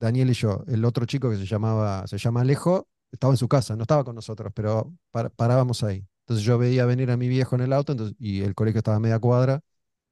[0.00, 3.48] Daniel y yo, el otro chico que se llamaba, se llama Alejo, estaba en su
[3.48, 6.06] casa, no estaba con nosotros, pero par- parábamos ahí.
[6.22, 8.96] Entonces yo veía venir a mi viejo en el auto entonces, y el colegio estaba
[8.98, 9.60] a media cuadra.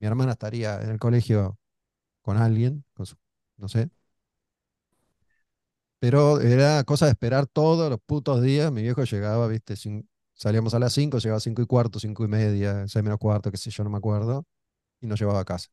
[0.00, 1.58] Mi hermana estaría en el colegio
[2.22, 3.16] con alguien, con su-
[3.58, 3.90] no sé.
[5.98, 8.72] Pero era cosa de esperar todos los putos días.
[8.72, 10.06] Mi viejo llegaba, viste, cin-
[10.42, 13.50] salíamos a las 5, llegaba a 5 y cuarto, 5 y media, 6 menos cuarto,
[13.50, 14.46] qué sé yo, no me acuerdo,
[15.00, 15.68] y nos llevaba a casa.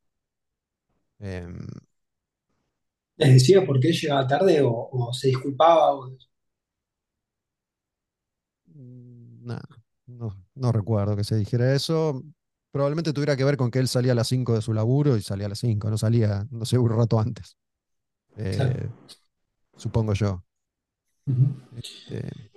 [1.21, 1.67] Em,
[3.17, 5.93] ¿Les decía por qué llegaba tarde o, o se disculpaba?
[5.93, 6.09] o-
[8.67, 9.45] Mm,
[10.07, 12.23] No, no, recuerdo que se dijera eso.
[12.71, 15.21] Probablemente tuviera que ver con que él salía a las 5 de su laburo y
[15.21, 17.57] salía a las 5, no salía, no sé, un rato antes,
[18.51, 18.75] Claro.
[18.75, 18.91] eh,
[19.77, 20.45] supongo yo.
[21.71, 22.48] Este, Eh,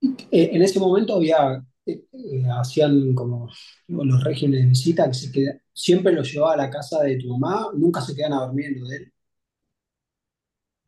[0.00, 3.48] en ese momento había, eh, eh, hacían como
[3.88, 8.00] los regímenes de visita, que siempre los llevaba a la casa de tu mamá, nunca
[8.00, 9.12] se quedan a dormir en lo de él.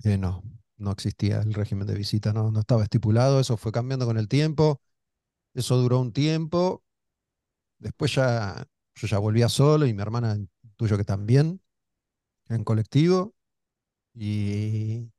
[0.04, 0.42] eh, no,
[0.76, 4.28] no existía el régimen de visita, no, no estaba estipulado, eso fue cambiando con el
[4.28, 4.80] tiempo,
[5.54, 6.84] eso duró un tiempo,
[7.78, 10.38] después ya, yo ya volvía solo y mi hermana,
[10.76, 11.62] tuyo que también,
[12.48, 13.34] en colectivo,
[14.14, 15.10] y,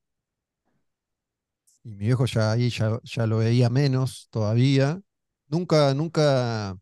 [1.84, 5.02] y mi viejo ya ahí ya, ya lo veía menos todavía.
[5.48, 6.78] Nunca, nunca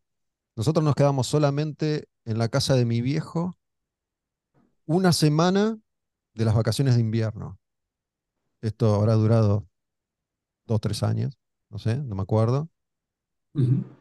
[0.56, 3.58] Nosotros nos quedamos solamente en la casa de mi viejo
[4.86, 5.78] una semana
[6.34, 7.58] de las vacaciones de invierno.
[8.62, 9.66] Esto habrá durado
[10.66, 11.38] dos, tres años,
[11.70, 12.70] no sé, no me acuerdo.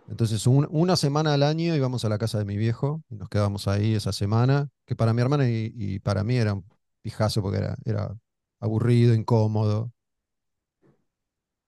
[0.08, 3.28] Entonces, un- una semana al año íbamos a la casa de mi viejo y nos
[3.30, 6.66] quedábamos ahí esa semana, que para mi hermana y, y para mí era un
[7.02, 8.18] pijazo porque era, era
[8.60, 9.92] aburrido, incómodo.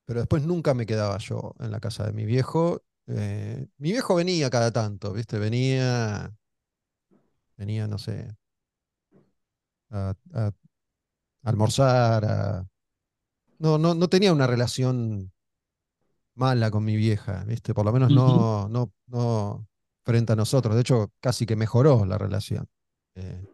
[0.09, 2.81] Pero después nunca me quedaba yo en la casa de mi viejo.
[3.05, 5.37] Eh, mi viejo venía cada tanto, ¿viste?
[5.37, 6.33] Venía,
[7.57, 8.35] venía, no sé,
[9.91, 10.51] a, a
[11.43, 12.67] almorzar, a-
[13.59, 15.31] no, no, no tenía una relación
[16.35, 17.73] mala con mi vieja, ¿viste?
[17.73, 19.67] Por lo menos no, no, no
[20.05, 20.75] frente a nosotros.
[20.75, 22.67] De hecho, casi que mejoró la relación.
[23.15, 23.45] Eh,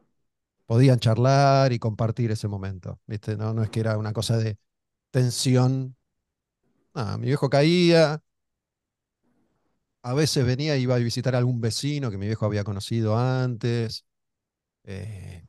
[0.67, 3.37] podían charlar y compartir ese momento, ¿viste?
[3.37, 4.57] No, no es que era una cosa de
[5.11, 5.97] tensión.
[7.17, 8.21] Mi viejo caía,
[10.03, 13.17] a veces venía y iba a visitar a algún vecino que mi viejo había conocido
[13.17, 14.05] antes.
[14.85, 15.45] eh,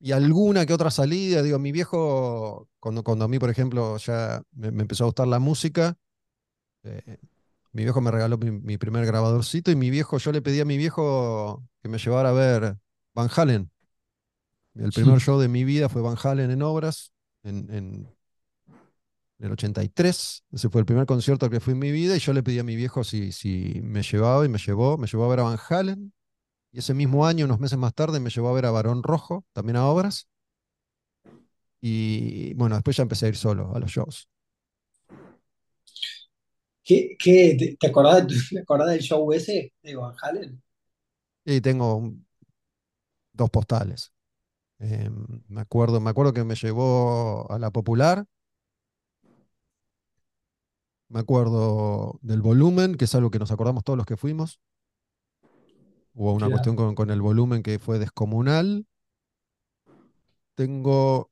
[0.00, 1.42] y alguna que otra salida.
[1.42, 5.28] Digo, mi viejo, cuando, cuando a mí, por ejemplo, ya me, me empezó a gustar
[5.28, 5.96] la música,
[6.84, 7.18] eh,
[7.72, 10.64] mi viejo me regaló mi, mi primer grabadorcito y mi viejo, yo le pedí a
[10.64, 12.78] mi viejo que me llevara a ver
[13.14, 13.70] Van Halen.
[14.74, 18.08] El primer show de mi vida fue Van Halen en obras, en, en
[19.42, 20.44] en el 83.
[20.52, 22.60] Ese fue el primer concierto al que fui en mi vida y yo le pedí
[22.60, 24.98] a mi viejo si, si me llevaba y me llevó.
[24.98, 26.14] Me llevó a ver a Van Halen
[26.72, 29.44] y ese mismo año, unos meses más tarde, me llevó a ver a Barón Rojo,
[29.54, 30.28] también a obras.
[31.82, 34.28] Y bueno, después ya empecé a ir solo a los shows.
[36.84, 40.62] ¿Qué, qué- te, te acordás, te acordás del show ese de Van Halen?
[41.44, 42.26] Y tengo un-
[43.32, 44.12] dos postales.
[44.80, 45.10] Eh,
[45.48, 48.26] me acuerdo, me acuerdo que me llevó a la Popular.
[51.12, 54.60] Me acuerdo del volumen, que es algo que nos acordamos todos los que fuimos.
[56.14, 58.86] Hubo una cuestión con, con el volumen que fue descomunal.
[60.54, 61.30] Tengo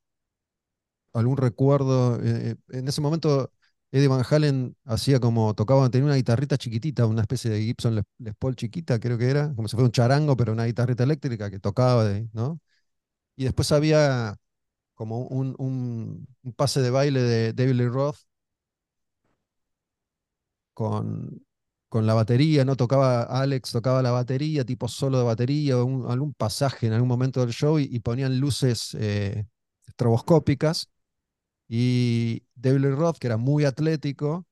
[1.12, 2.16] algún recuerdo.
[2.22, 3.52] eh, eh, en ese momento,
[3.92, 8.04] Eddie Van Halen hacía como tocaba, tenía una guitarrita chiquitita, una especie de Gibson Les,
[8.18, 11.50] Les Paul chiquita, creo que era, como si fuera un charango, pero una guitarrita eléctrica
[11.50, 12.60] que tocaba, de- ¿no?
[13.36, 14.36] Y después había
[14.94, 18.18] como un, un- un pase de baile de David Lee Roth
[20.80, 21.44] con,
[21.88, 22.76] con la batería, ¿no?
[22.76, 27.40] Tocaba, Alex tocaba la batería, tipo solo de batería, un- algún pasaje en algún momento
[27.40, 29.46] del show y, y ponían luces eh,
[29.86, 30.88] estroboscópicas.
[31.68, 34.46] Y David Roth, que era muy atlético,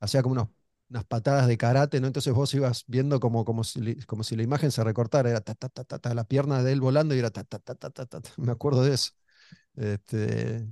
[0.00, 0.48] hacía como unos-
[0.90, 2.08] unas patadas de karate, ¿no?
[2.08, 5.54] Entonces vos ibas viendo como, como, si, como si la imagen se recortara, era ta,
[5.54, 7.90] ta, ta, ta, ta, la pierna de él volando y era ta, ta, ta, ta,
[7.90, 8.20] ta, ta.
[8.38, 9.12] Me acuerdo de eso.
[9.76, 10.66] Este,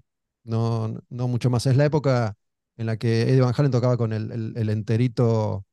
[0.44, 1.66] no no mucho más.
[1.66, 2.36] Es la época
[2.76, 5.66] en la que Eddie Van Halen tocaba con el, el- el enterito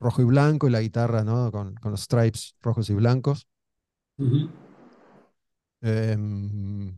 [0.00, 1.50] rojo y blanco y la guitarra, ¿no?
[1.52, 3.46] Con, con los stripes rojos y blancos.
[5.82, 6.88] Em,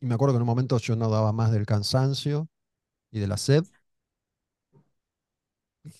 [0.00, 2.48] y me acuerdo que en un momento yo no daba más del cansancio
[3.12, 3.64] y de la sed.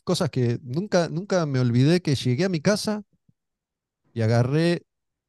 [0.05, 3.03] Cosas que nunca, nunca me olvidé que llegué a mi casa
[4.13, 4.83] y agarré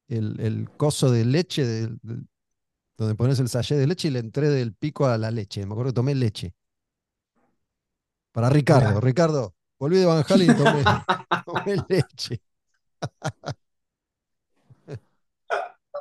[0.07, 1.99] el, el coso de leche del-
[2.97, 5.65] donde pones el sachet de leche y le entré del pico a la leche.
[5.65, 6.53] Me acuerdo que tomé leche.
[8.31, 8.99] Para Ricardo.
[9.01, 10.83] Ricardo, volví de Van Halen y tomé,
[11.45, 12.41] tomé leche.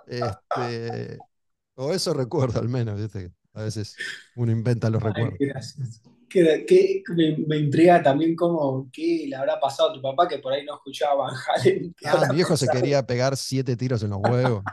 [0.07, 1.24] Este,
[1.76, 3.33] o eso recuerdo al menos, ¿viste?
[3.55, 4.01] A veces
[4.35, 5.41] uno inventa los Ay, recuerdos.
[6.28, 10.39] Qué- qué- me, me intriga también cómo, qué le habrá pasado a tu papá que
[10.39, 14.11] por ahí no escuchaba Van Halen, Ah, mi viejo se quería pegar siete tiros en
[14.11, 14.64] los huevos.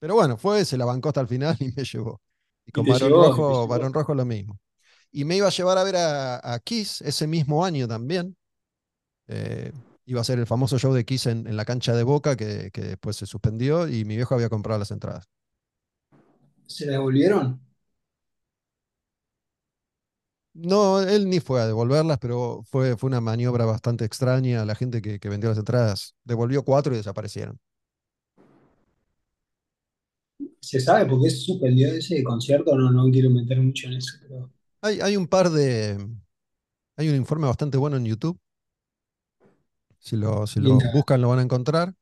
[0.00, 2.20] Pero bueno, fue, se la bancó hasta el final y me llevó.
[2.66, 3.66] Y con Barón Rojo.
[3.66, 4.58] Barón Rojo lo mismo.
[5.10, 8.36] Y me iba a llevar a ver a, a Kiss ese mismo año también.
[9.28, 9.72] Eh,
[10.06, 12.70] iba a ser el famoso show de Kiss en, en la cancha de Boca que,
[12.72, 15.28] que después se suspendió y mi viejo había comprado las entradas.
[16.66, 17.60] ¿Se la devolvieron?
[20.54, 24.64] No, él ni fue a devolverlas, pero fue, fue una maniobra bastante extraña.
[24.64, 27.60] La gente que, que vendió las entradas devolvió cuatro y desaparecieron.
[30.60, 32.76] ¿Se sabe por qué se suspendió ese concierto?
[32.76, 34.52] No, no quiero meter mucho en eso, pero
[34.82, 35.98] Hay, hay un par de.
[36.96, 38.40] Hay un informe bastante bueno en YouTube.
[39.98, 41.94] Si lo, si lo buscan, lo van a encontrar.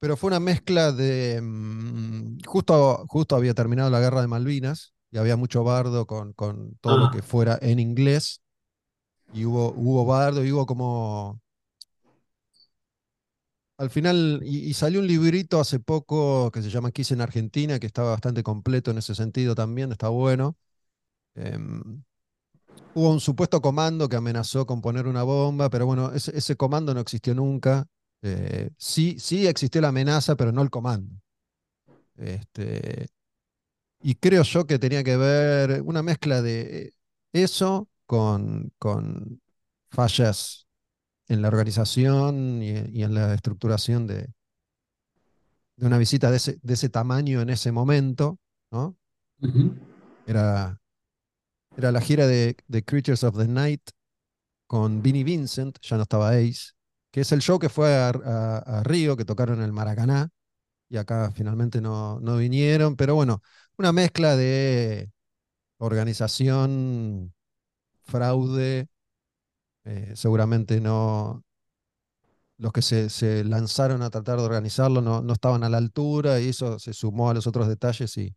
[0.00, 1.40] Pero fue una mezcla de.
[1.42, 6.76] mm, justo, justo había terminado la guerra de Malvinas y había mucho bardo con, con
[6.80, 8.42] todo lo que Ah, fuera en inglés.
[9.32, 11.40] Y hubo, hubo bardo y hubo como.
[13.78, 17.78] Al final, y, y salió un librito hace poco que se llama Kiss en Argentina,
[17.78, 20.56] que estaba bastante completo en ese sentido también, está bueno.
[21.36, 22.02] Em,
[22.94, 26.94] hubo un supuesto comando que amenazó con poner una bomba, pero bueno, ese, ese comando
[26.94, 27.86] no existió nunca.
[28.22, 31.14] Eh, sí, sí existió la amenaza, pero no el comando.
[32.16, 33.06] Este,
[34.02, 36.94] y creo yo que tenía que ver una mezcla de
[37.32, 39.40] eso con, con
[39.90, 40.66] fallas
[41.28, 44.32] en la organización y, y en la estructuración de,
[45.76, 48.38] de una visita de ese, de ese tamaño en ese momento,
[48.70, 48.96] ¿no?
[50.26, 50.80] Era,
[51.76, 53.82] era la gira de, de Creatures of the Night
[54.66, 56.72] con Vinnie Vincent, ya no estaba Ace,
[57.12, 60.30] que es el show que fue a, a- a Río, que tocaron en el Maracaná,
[60.88, 63.42] y acá finalmente no, no vinieron, pero bueno,
[63.78, 65.10] una mezcla de
[65.78, 67.34] organización,
[68.04, 68.88] fraude,
[69.84, 71.44] eh, seguramente no,
[72.58, 76.40] los que se, se lanzaron a tratar de organizarlo no, no estaban a la altura
[76.40, 78.34] y eso se sumó a los otros detalles y,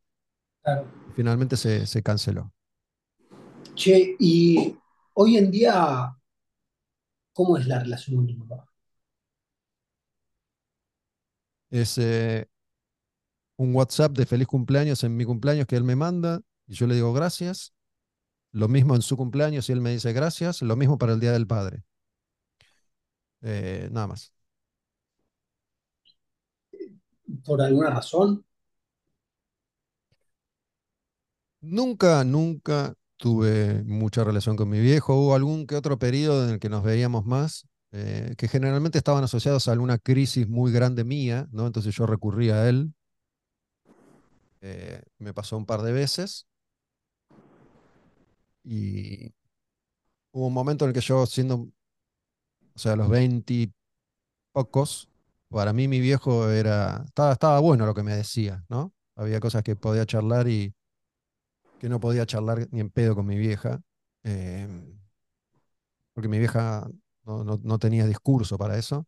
[0.64, 0.86] Claro.
[1.06, 2.54] y finalmente se, se canceló.
[3.80, 4.76] Che, y
[5.14, 6.14] hoy en día,
[7.32, 8.70] ¿cómo es la relación con tu papá?
[11.70, 12.46] Es, eh,
[13.56, 16.96] un WhatsApp de feliz cumpleaños en mi cumpleaños que él me manda y yo le
[16.96, 17.74] digo gracias.
[18.52, 20.62] Lo mismo en su cumpleaños y él me dice gracias.
[20.62, 21.84] Lo mismo para el Día del Padre.
[23.42, 24.34] Eh, nada más.
[27.46, 28.44] ¿Por alguna razón?
[31.62, 35.14] Nunca, nunca tuve mucha relación con mi viejo.
[35.16, 39.24] Hubo algún que otro periodo en el que nos veíamos más, eh, que generalmente estaban
[39.24, 41.68] asociados a alguna crisis muy grande mía, ¿no?
[41.68, 42.94] Entonces yo recurría a él.
[44.62, 46.48] Eh, me pasó un par de veces.
[48.64, 49.34] Y
[50.32, 51.56] hubo un momento en el que yo, siendo,
[52.76, 53.72] o sea, los 20
[54.54, 55.10] pocos,
[55.50, 58.94] para mí mi viejo era, estaba, estaba bueno lo que me decía, ¿no?
[59.16, 60.74] Había cosas que podía charlar y
[61.80, 63.82] que no podía charlar ni en pedo con mi vieja,
[64.24, 65.00] em,
[66.14, 66.88] porque mi vieja
[67.26, 69.08] no, no- no tenía discurso para eso,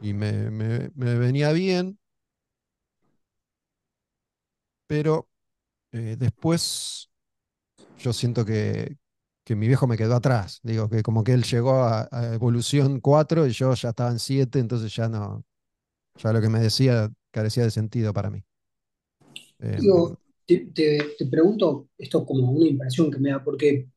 [0.00, 1.98] y me, me- me venía bien,
[4.86, 5.28] pero
[5.92, 7.10] eh, después
[7.98, 8.98] yo siento que,
[9.44, 13.00] que mi viejo me quedó atrás, digo, que como que él llegó a, a evolución
[13.00, 15.44] 4 y yo ya estaba en 7, entonces ya no,
[16.18, 18.44] ya lo que me decía carecía de sentido para mí.
[19.74, 23.88] Digo, te, te- te pregunto esto como una impresión que me da, porque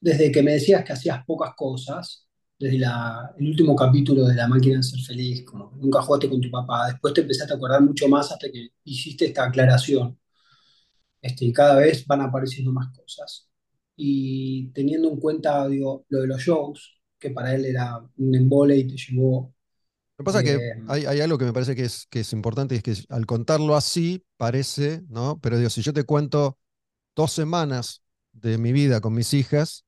[0.00, 2.26] desde que me decías que hacías pocas cosas,
[2.58, 6.40] desde la- el último capítulo de La máquina de ser feliz, como nunca jugaste con
[6.40, 10.18] tu papá, después te empezaste a acordar mucho más hasta que hiciste esta aclaración,
[11.22, 13.48] este, y cada vez van apareciendo más cosas.
[13.96, 18.76] Y teniendo en cuenta, digo, lo de los shows, que para él era un embole
[18.78, 19.54] y te llevó...
[20.18, 22.20] Lo que pasa es que eh, hay, hay algo que me parece que es, que
[22.20, 25.38] es importante y es que al contarlo así parece, ¿no?
[25.40, 26.58] Pero digo, si yo te cuento
[27.16, 28.02] dos semanas
[28.32, 29.84] de mi vida con mis hijas,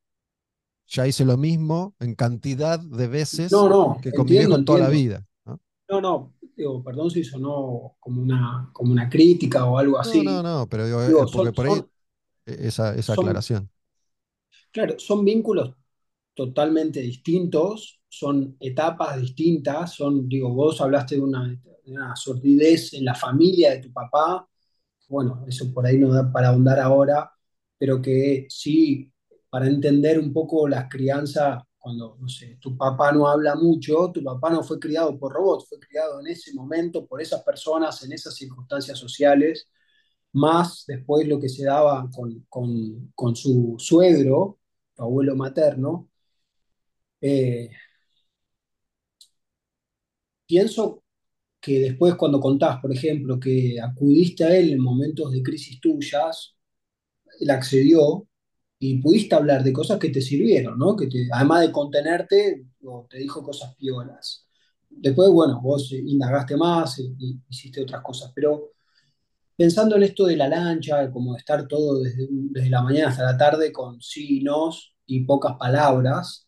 [0.87, 3.09] ya hice lo mismo en cantidad de
[3.51, 5.61] no, veces no, que con entiendo, viejo en toda la vida, ¿no?
[5.89, 10.43] No, no, digo, perdón si sonó como una, como una crítica o algo No, no,
[10.43, 10.43] así.
[10.43, 11.91] no, pero digo, Digo, eh, porque son, por ahí son,
[12.47, 13.71] eh, esa, esa son, aclaración.
[14.73, 15.75] claro, son vínculos
[16.35, 23.05] totalmente distintos, son etapas distintas, son, digo, vos hablaste de una, de una sordidez en
[23.05, 24.49] la familia de tu papá,
[25.09, 27.31] bueno, eso por ahí no da para ahondar ahora,
[27.79, 29.13] pero que sí,
[29.51, 34.23] para entender un poco la crianza, cuando, no sé, tu papá no habla mucho, tu
[34.23, 38.13] papá no fue criado por robots, fue criado en ese momento por esas personas, en
[38.13, 39.69] esas circunstancias sociales,
[40.33, 44.59] más después lo que se daba con, con, con su suegro,
[44.95, 46.09] tu abuelo materno.
[47.21, 47.71] Eh,
[50.49, 51.05] pienso
[51.61, 56.57] que después cuando contás, por ejemplo, que acudiste a él en momentos de crisis tuyas,
[57.41, 58.27] él accedió
[58.81, 60.97] y pudiste hablar de cosas que te sirvieron, ¿no?
[60.97, 62.67] Que además de contenerte,
[63.11, 64.47] te dijo cosas piolas.
[64.91, 68.73] Después, bueno, vos indagaste más y, y hiciste otras cosas, pero
[69.59, 73.37] pensando en esto de la lancha, como de estar todo desde, la mañana hasta la
[73.37, 74.45] tarde con sí y
[75.07, 76.48] y pocas palabras,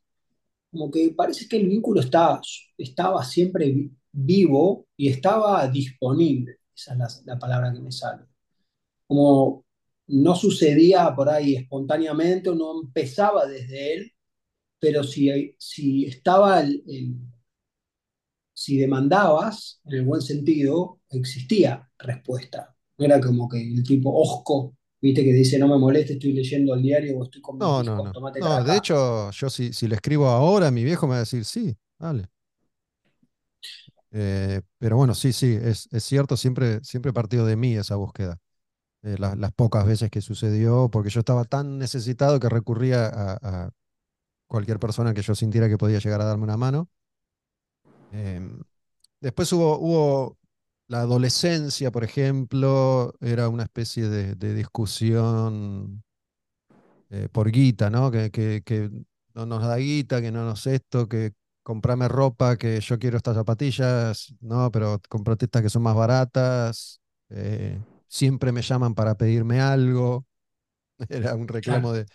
[0.71, 2.41] como que parece que el vínculo está,
[2.79, 6.59] estaba siempre vi- vivo y estaba disponible.
[6.75, 8.25] Esa es la, la palabra que me sale.
[9.07, 9.65] Como
[10.09, 14.13] no sucedía por ahí espontáneamente o no empezaba desde él,
[14.81, 16.83] pero si, si estaba, el,
[18.53, 22.77] si demandabas, en el buen sentido, existía respuesta.
[22.99, 26.83] Era como que el tipo osco, viste, que dice no me moleste, estoy leyendo el
[26.83, 28.15] diario o estoy con No, no, no.
[28.15, 31.17] tómatela de No, de hecho, yo si, si le escribo ahora, mi viejo me va
[31.17, 32.29] a decir, sí, dale.
[34.13, 38.39] Eh, pero bueno, sí, sí, es, es cierto, siempre, siempre partió de mí esa búsqueda.
[39.05, 43.67] eh, la- las pocas veces que sucedió, porque yo estaba tan necesitado que recurría a,
[43.67, 43.71] a
[44.49, 46.91] cualquier persona que yo sintiera que podía llegar a darme una mano.
[48.11, 48.61] Em,
[49.21, 50.39] después hubo, hubo
[50.91, 56.03] la adolescencia, por ejemplo, era una especie de, de discusión
[57.11, 58.11] eh, por guita, ¿no?
[58.11, 58.91] Que, que, que
[59.35, 61.33] no nos da guita, que no nos esto, que
[61.63, 67.01] comprame ropa, que yo quiero estas zapatillas, no, pero comprate estas que son más baratas.
[67.31, 70.27] eh, siempre me llaman para pedirme algo.
[71.11, 71.95] Era un reclamo Claro.
[71.95, 72.07] de,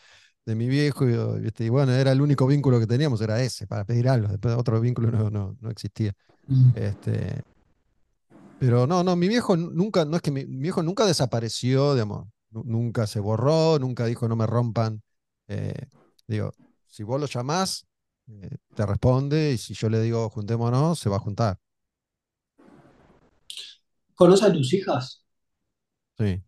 [0.45, 4.09] de mi viejo, y, bueno, era el único vínculo que teníamos, era ese, para pedir
[4.09, 4.29] algo.
[4.29, 6.13] Después otro vínculo no, no, no existía.
[6.49, 6.73] Mm.
[6.73, 7.43] Este,
[8.57, 11.93] pero no, no, mi viejo nu- nunca, no es que mi, mi viejo nunca desapareció,
[11.93, 15.01] digamos, nu- nunca se borró, nunca dijo no me rompan.
[15.47, 15.87] eh,
[16.27, 16.51] digo,
[16.87, 17.85] si vos lo llamás,
[18.27, 21.59] eh, te responde, y si yo le digo juntémonos, se va a juntar.
[24.15, 25.23] ¿Conoces a tus hijas?
[26.17, 26.43] Sí.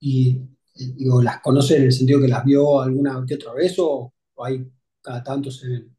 [0.00, 0.30] Y
[0.76, 4.12] eh, digo, ¿las conoce en el sentido que las vio alguna que otra vez o,
[4.34, 4.66] o hay
[5.00, 5.96] cada tanto se ven?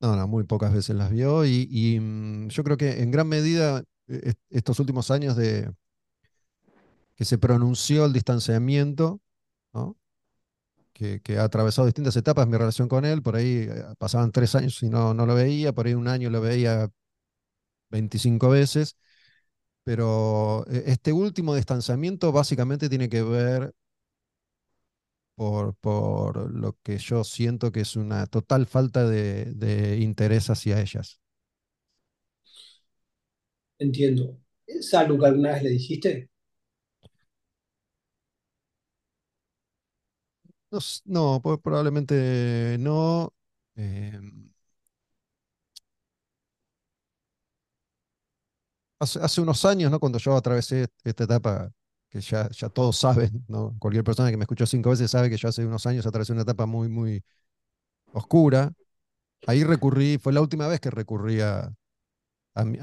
[0.00, 3.80] No, no, muy pocas veces las vio y, mm, yo creo que en gran medida
[4.08, 5.70] eh, est- estos últimos años de
[7.16, 9.20] que se pronunció el distanciamiento,
[11.22, 14.82] que ha atravesado distintas etapas mi relación con él, por ahí eh, pasaban tres años
[14.82, 16.90] y no, no lo veía, por ahí un año lo veía
[17.90, 18.96] 25 veces,
[19.84, 23.74] pero eh, este último distanciamiento básicamente tiene que ver
[25.40, 30.80] por, por lo que yo siento que es una total falta de, de interés hacia
[30.82, 31.18] ellas.
[33.80, 34.38] Entiendo.
[34.66, 36.30] ¿Es algo que alguna vez le dijiste?
[40.70, 43.32] No, no, probablemente no.
[43.76, 44.20] eh,
[48.98, 50.00] hace, hace unos años, ¿no?
[50.00, 51.70] Cuando yo atravesé esta etapa
[52.10, 53.76] que ya, ya todos saben, ¿no?
[53.78, 56.42] Cualquier persona que me escuchó cinco veces sabe que yo hace unos años atravesé una
[56.42, 57.24] etapa muy, muy
[58.12, 58.72] oscura.
[59.46, 61.72] Ahí recurrí, fue la última vez que recurrí a,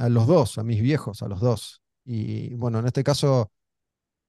[0.09, 1.81] los dos, a mis viejos, a los dos.
[2.05, 3.51] Y bueno, en este caso,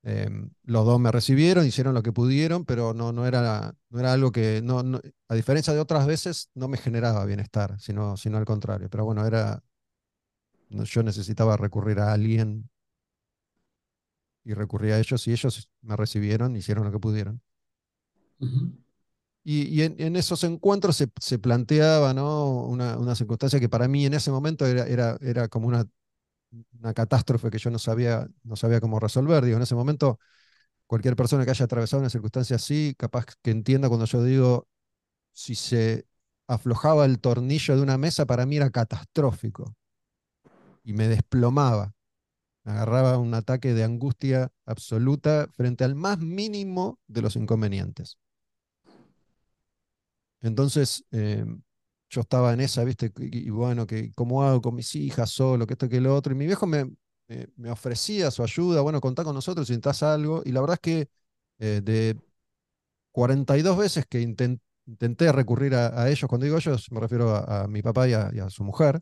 [0.02, 4.12] em, los dos me recibieron, hicieron lo que pudieron, pero no, no era, no era
[4.12, 4.82] algo que, no,
[5.28, 8.90] a diferencia de otras veces, no me generaba bienestar, sino, sino al contrario.
[8.90, 9.62] Pero bueno, era,
[10.70, 12.68] yo necesitaba recurrir a alguien
[14.48, 17.42] y recurrí a ellos y ellos me recibieron, hicieron lo que pudieron.
[19.44, 22.64] Y, y en, en esos encuentros se, se planteaba, ¿no?
[22.64, 25.86] una, una circunstancia que para mí en ese momento era, era, era como una,
[26.80, 29.44] una catástrofe que yo no sabía, no sabía cómo resolver.
[29.44, 30.18] Digo, en ese momento,
[30.86, 34.68] cualquier persona que haya atravesado una circunstancia así, capaz que entienda cuando yo digo,
[35.32, 36.06] si se
[36.48, 39.76] aflojaba el tornillo de una mesa, para mí era catastrófico
[40.84, 41.94] y me desplomaba.
[42.68, 48.18] Agarraba un ataque de angustia absoluta frente al más mínimo de los inconvenientes.
[50.42, 51.46] Entonces, eh,
[52.10, 53.10] yo estaba en esa, ¿viste?
[53.20, 56.34] Y, bueno, que cómo hago con mis hijas solo, que esto, que lo otro.
[56.34, 56.90] Y mi viejo me,
[57.70, 60.42] ofrecía su ayuda, bueno, contá con nosotros si necesitas algo.
[60.44, 61.08] Y la verdad es que
[61.58, 62.18] eh, de
[63.12, 67.80] 42 veces que inten- intenté recurrir a, ellos, cuando digo ellos, me refiero a, mi
[67.80, 69.00] papá y a, y a su mujer,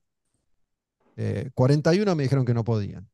[1.16, 3.08] eh, 41 me dijeron que no podían.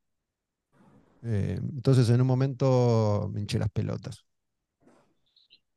[1.23, 4.25] Eh, entonces, en un momento me hinché las pelotas.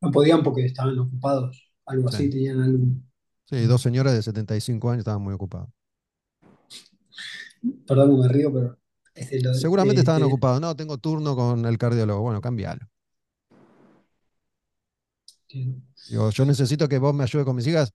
[0.01, 3.05] No podían porque estaban ocupados, algo Sí, así, tenían algún...
[3.45, 5.69] sí, dos señoras de 75 años estaban muy ocupadas.
[7.87, 8.77] Perdón me río, pero
[9.43, 10.61] lo Seguramente estaban de- ocupados.
[10.61, 12.21] No, tengo turno con el cardiólogo.
[12.21, 12.85] Bueno, cambialo.
[16.07, 17.93] Digo, yo necesito que vos me ayudes con mis hijas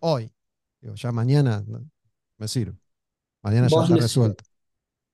[0.00, 0.32] hoy.
[0.80, 1.64] Digo, ya mañana
[2.38, 2.78] me sirve.
[3.42, 4.44] Mañana ya está resuelto.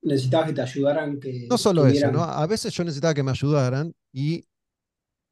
[0.07, 2.09] Necesitabas que te ayudaran, que No solo eso.
[2.23, 4.45] A veces yo necesitaba que me ayudaran y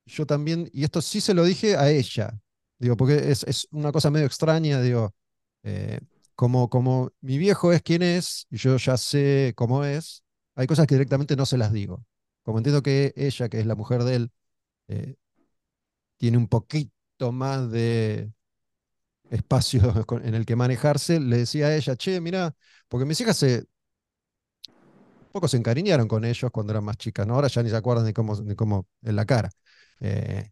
[0.07, 2.39] yo también, y esto sí se lo dije a ella.
[2.79, 5.15] Digo, porque es, es una cosa medio extraña, digo,
[5.63, 6.01] eh,
[6.35, 10.23] como, como mi viejo es quien es y yo ya sé cómo es,
[10.57, 12.05] hay cosas que directamente no se las digo.
[12.43, 14.31] Como entiendo que ella, que es la mujer de él,
[14.89, 15.15] eh,
[16.19, 18.33] tiene un poquito más de
[19.31, 19.81] espacio
[20.23, 22.55] en el que manejarse, le decía a ella, che, mira,
[22.89, 23.65] porque mis hijas se,
[25.35, 27.35] poco se encariñaron con ellos cuando eran más chicas, ¿no?
[27.35, 29.51] Ahora ya ni se acuerdan de cómo, de cómo en la cara.
[30.01, 30.49] Eh,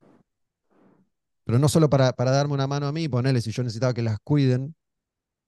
[1.45, 4.03] pero no solo para, para darme una mano a mí, ponerle si yo necesitaba que
[4.03, 4.75] las cuiden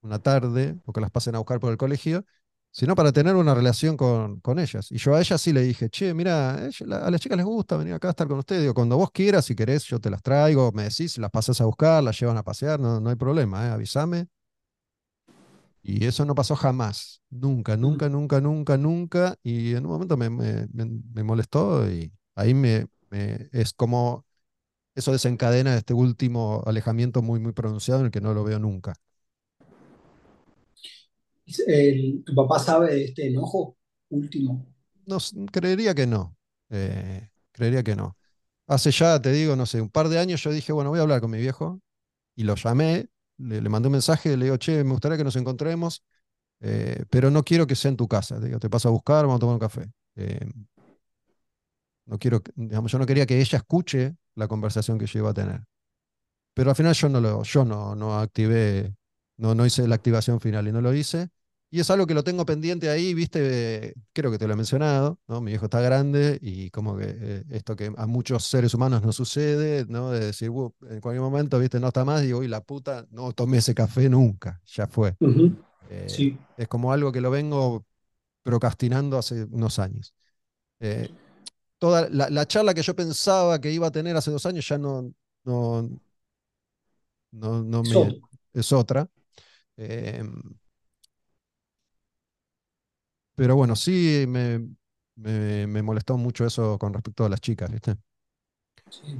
[0.02, 2.24] una tarde o que las pasen a buscar por el colegio,
[2.70, 4.90] sino para tener una relación con, con ellas.
[4.92, 7.94] Y yo a ellas sí le dije, che, mira, a las chicas les gusta venir
[7.94, 8.62] acá a estar con ustedes.
[8.62, 11.64] Digo, cuando vos quieras, si querés, yo te las traigo, me decís, las pasas a
[11.64, 13.70] buscar, las llevan a pasear, no, no hay problema, ¿eh?
[13.70, 14.28] avísame.
[15.84, 18.10] Y eso no pasó jamás, nunca, nunca, Mm.
[18.10, 19.36] nunca, nunca, nunca.
[19.44, 24.26] Y en un momento me, me- me- me molestó y ahí me, me- es como
[24.94, 28.94] eso desencadena este último alejamiento muy, muy pronunciado en el que no lo veo nunca.
[31.66, 33.76] El- ¿tu papá sabe de este enojo
[34.10, 34.66] último?
[35.06, 35.18] No,
[35.52, 36.36] creería que no,
[36.70, 38.16] eh, creería que no.
[38.66, 41.02] Hace ya, te digo, no sé, un par de años yo dije, bueno, voy a
[41.02, 41.80] hablar con mi viejo
[42.36, 43.08] y lo llamé,
[43.38, 46.02] le, mandé un mensaje, le digo, che, me gustaría que nos encontremos,
[46.60, 48.38] eh, pero no quiero que sea en tu casa.
[48.40, 49.90] Te digo, te paso a buscar, vamos a tomar un café.
[50.16, 50.48] Eh,
[52.06, 55.34] no quiero, digamos, yo no quería que ella escuche la conversación que yo iba a
[55.34, 55.64] tener.
[56.54, 58.94] Pero al final yo no lo, yo no, no activé,
[59.36, 61.30] no, no hice la activación final y no lo hice.
[61.74, 63.40] Y es algo que lo tengo pendiente ahí, viste,
[63.88, 65.40] eh, creo que te lo he mencionado, ¿no?
[65.40, 69.10] Mi viejo está grande y como que eh, esto que a muchos seres humanos no
[69.10, 70.12] sucede, ¿no?
[70.12, 73.08] De decir, "Uh, en cualquier momento, viste, no está más, y digo, uy, la puta,
[73.10, 75.16] no tomé ese café nunca, ya fue.
[75.90, 76.38] Eh, Sí.
[76.56, 77.84] es como algo que lo vengo
[78.44, 80.14] procrastinando hace unos años.
[80.78, 81.08] Eh,
[81.80, 84.78] toda la, la charla que yo pensaba que iba a tener hace dos años ya
[84.78, 85.12] no,
[85.42, 85.90] no,
[87.32, 88.20] no, no me,
[88.52, 89.08] es otra.
[89.76, 90.40] Em,
[93.34, 94.60] pero bueno, sí me,
[95.16, 97.96] me, me molestó mucho eso con respecto a las chicas, ¿viste?
[98.90, 99.18] Sí.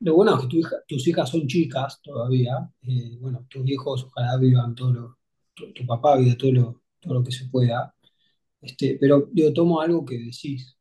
[0.00, 2.70] Lo bueno es que tu hija- tus hijas son chicas todavía.
[2.82, 5.18] eh, bueno, tus hijos ojalá vivan todo lo,
[5.54, 7.94] tu, tu papá viva todo lo, todo lo que se pueda.
[8.60, 10.76] Este, pero yo tomo algo que decís,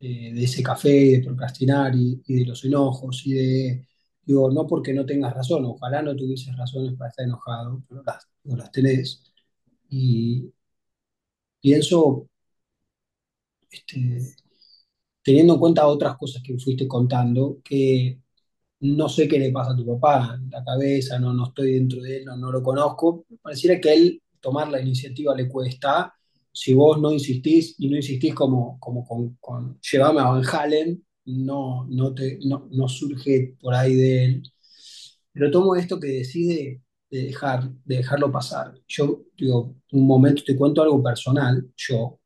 [0.00, 3.88] eh, de ese café, de procrastinar y, y de los enojos y de,
[4.24, 8.28] digo, no porque no tengas razón, ojalá no tuvieses razones para estar enojado, pero las,
[8.44, 9.24] no las tenés.
[9.90, 10.52] Y
[11.62, 12.28] pienso,
[13.70, 14.18] este,
[15.22, 18.20] teniendo en cuenta otras cosas que fuiste contando, que
[18.80, 22.18] no sé qué le pasa a tu papá la cabeza, no, no estoy dentro de
[22.18, 23.26] él, no, no lo conozco.
[23.42, 26.14] Pareciera que él tomar la iniciativa le cuesta.
[26.52, 31.04] Si vos no insistís y no insistís como, como con, con llévame a Van Halen,
[31.26, 34.42] no, no, te, no, no surge por ahí de él.
[35.32, 36.82] Pero tomo esto que decide
[37.12, 38.72] de dejar, de dejarlo pasar.
[38.88, 41.70] Yo digo, un momento te cuento algo personal.
[41.76, 42.18] Yo,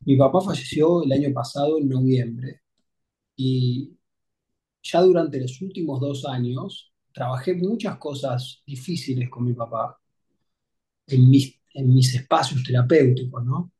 [0.00, 2.62] mi papá falleció el año pasado en noviembre
[3.36, 3.92] y
[4.82, 10.00] ya durante los últimos dos años trabajé muchas cosas difíciles con mi papá
[11.06, 13.72] en mis, en mis espacios terapéuticos, ¿no?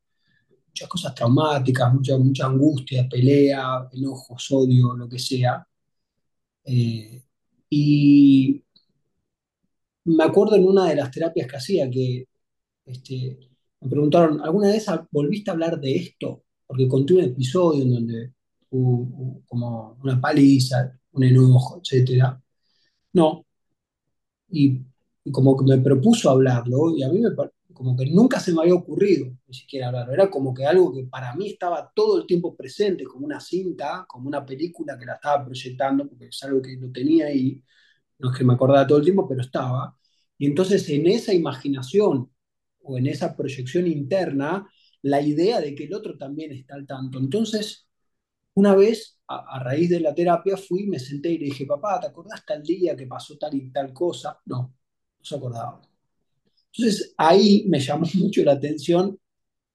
[0.69, 5.67] Muchas cosas traumáticas, mucha, mucha angustia, pelea, enojos, odio, lo que sea.
[6.65, 7.23] Eh,
[7.71, 8.63] y
[10.05, 12.27] me acuerdo en una de las terapias que hacía que
[12.87, 13.39] este,
[13.81, 16.45] me preguntaron, ¿alguna vez volviste a hablar de esto?
[16.67, 18.33] Porque conté un episodio en donde
[18.71, 22.41] hubo, como una paliza, un enojo, etcétera.
[23.15, 23.47] No,
[24.51, 24.81] y,
[25.25, 27.31] y como que me propuso hablarlo y a mí me,
[27.73, 30.13] como que nunca se me había ocurrido ni siquiera hablarlo.
[30.15, 34.07] Era como que algo que para mí estaba todo el tiempo presente, como una cinta,
[34.09, 37.63] como una película que la estaba proyectando, porque es algo que lo tenía y
[38.25, 39.97] no es que me acordaba todo el tiempo, pero estaba.
[40.39, 42.31] Y entonces en esa imaginación
[42.83, 44.69] o en esa proyección interna,
[45.03, 47.19] la idea de que el otro también está al tanto.
[47.19, 47.89] Entonces,
[48.55, 52.01] una vez, a, a raíz de la terapia, fui, me senté y le dije, papá,
[52.01, 54.39] ¿te acordás tal día que pasó tal y tal cosa?
[54.47, 54.59] No,
[55.19, 55.81] no se acordaba.
[56.77, 59.19] Entonces ahí me llamó mucho la atención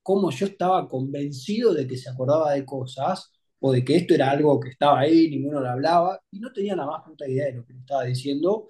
[0.04, 4.32] cómo yo estaba convencido de que se acordaba de cosas o de que esto era
[4.32, 7.54] algo que estaba ahí, ninguno lo hablaba, y no tenía la más puta idea de
[7.54, 8.70] lo que le estaba diciendo,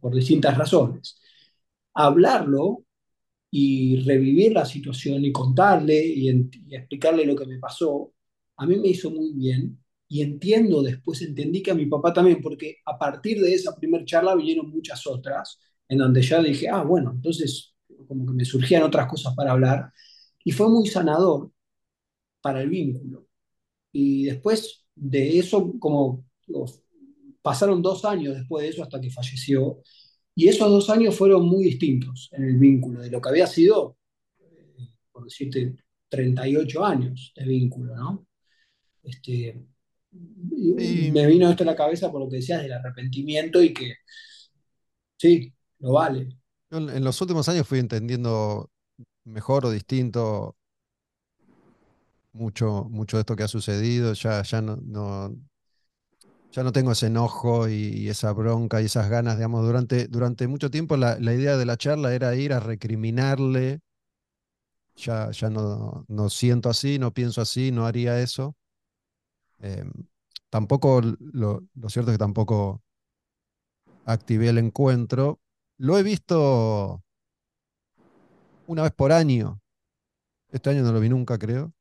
[0.00, 1.20] por distintas razones.
[1.94, 2.84] Hablarlo
[3.50, 6.30] y revivir la situación y contarle y,
[6.68, 8.12] y explicarle lo que me pasó,
[8.56, 9.78] a mí me hizo muy bien
[10.08, 14.04] y entiendo, después entendí que a mi papá también, porque a partir de esa primera
[14.04, 17.74] charla vinieron muchas otras, en donde ya dije, ah, bueno, entonces
[18.08, 19.92] como que me surgían otras cosas para hablar
[20.44, 21.50] y fue muy sanador
[22.42, 23.26] para el vínculo.
[23.96, 26.24] Y después de eso, como
[27.40, 29.80] pasaron dos años después de eso hasta que falleció,
[30.34, 33.96] y esos dos años fueron muy distintos en el vínculo, de lo que había sido,
[35.12, 35.76] por decirte,
[36.08, 38.26] 38 años de vínculo, ¿no?
[39.04, 39.64] Este,
[40.10, 43.94] Y me vino esto a la cabeza por lo que decías del arrepentimiento y que
[45.16, 46.36] sí, lo vale.
[46.70, 48.72] en los últimos años fui entendiendo
[49.22, 50.56] mejor o distinto
[52.34, 54.12] mucho, mucho de esto que ha sucedido.
[54.14, 55.34] Ya, ya no, no-
[56.52, 60.70] ya no tengo ese enojo y, esa bronca y esas ganas, digamos, durante, durante mucho
[60.70, 63.80] tiempo la, la idea de la charla era ir a recriminarle.
[64.96, 68.54] Ya, ya no, no siento así, no pienso así, no haría eso.
[69.58, 69.90] Em,
[70.50, 72.82] tampoco, lo cierto es que tampoco
[74.04, 75.40] activé el encuentro.
[75.78, 77.02] Lo he visto
[78.66, 79.60] una vez por año.
[80.50, 81.72] Este año no lo vi nunca, creo,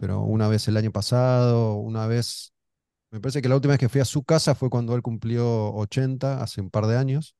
[0.00, 2.54] pero una vez el año pasado, una vez,
[3.10, 5.74] me parece que la última vez que fui a su casa fue cuando él cumplió
[5.74, 7.36] 80, hace un par de años,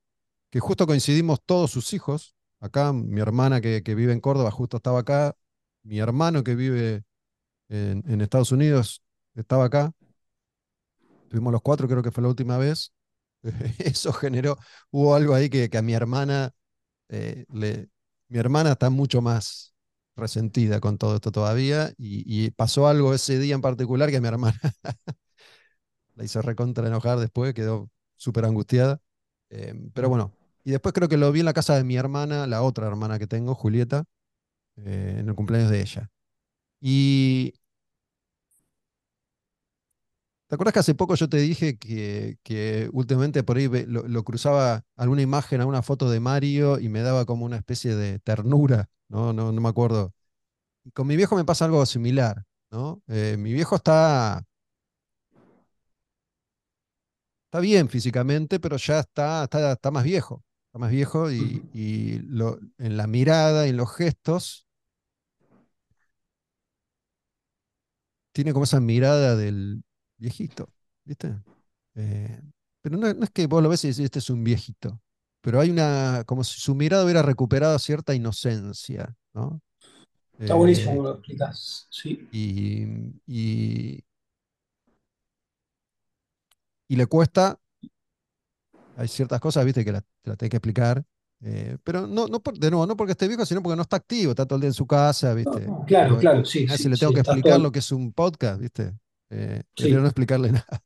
[0.50, 2.36] que justo coincidimos todos sus hijos.
[2.60, 5.36] Acá, mi hermana que, que vive en Córdoba justo estaba acá,
[5.84, 7.04] mi hermano que vive
[7.70, 9.02] en, Estados Unidos
[9.34, 9.92] estaba acá.
[11.28, 12.92] Tuvimos los cuatro, creo que fue la última vez.
[13.78, 14.58] Eso generó,
[14.90, 16.52] hubo algo ahí que, que a mi hermana
[17.08, 17.88] eh, le,
[18.28, 19.69] mi hermana está mucho más
[20.20, 24.60] resentida con todo esto todavía y, pasó algo ese día en particular que mi hermana
[26.14, 29.00] la hizo recontra enojar después, quedó súper angustiada.
[29.50, 30.32] Eh, pero bueno,
[30.64, 33.18] y después creo que lo vi en la casa de mi hermana, la otra hermana
[33.18, 34.04] que tengo, Julieta,
[34.76, 36.10] eh, en el cumpleaños de ella.
[36.80, 37.54] Y
[40.50, 44.24] ¿te acuerdas que hace poco yo te dije que, que últimamente por ahí lo, lo
[44.24, 48.90] cruzaba alguna imagen, alguna foto de Mario y me daba como una especie de ternura?
[49.10, 50.14] No, no, no me acuerdo
[50.84, 53.02] Y con mi viejo me pasa algo similar, ¿no?
[53.08, 54.44] Eh, mi viejo está,
[57.46, 60.44] está bien físicamente, pero ya está, está, está más viejo.
[60.68, 64.66] está más viejo y, y lo- en la mirada y en los gestos
[68.32, 69.82] tiene como esa mirada del
[70.20, 70.70] viejito,
[71.04, 71.36] ¿viste?
[71.96, 72.40] Eh,
[72.82, 75.00] pero no, no es que vos lo ves y decís, este es un viejito,
[75.42, 79.60] pero hay una, como si su mirada hubiera recuperado cierta inocencia, ¿no?
[80.42, 81.86] Está buenísimo Eh, como lo explicas.
[81.90, 82.28] Sí.
[82.30, 82.86] y,
[83.26, 84.04] y,
[86.88, 87.58] y le cuesta,
[88.96, 89.84] hay ciertas cosas, ¿viste?
[89.84, 91.02] Que la, te la tenés que explicar.
[91.42, 93.96] eh, pero no, no por- de nuevo, no porque esté viejo, sino porque no está
[93.96, 95.74] activo, está todo el día en su casa, ¿viste?
[95.74, 97.60] no, claro, claro, sí, a si sí, le tengo sí, que explicar todo.
[97.60, 98.94] lo que es un podcast, ¿viste?
[99.30, 100.82] Eh, Sí, no explicarle nada.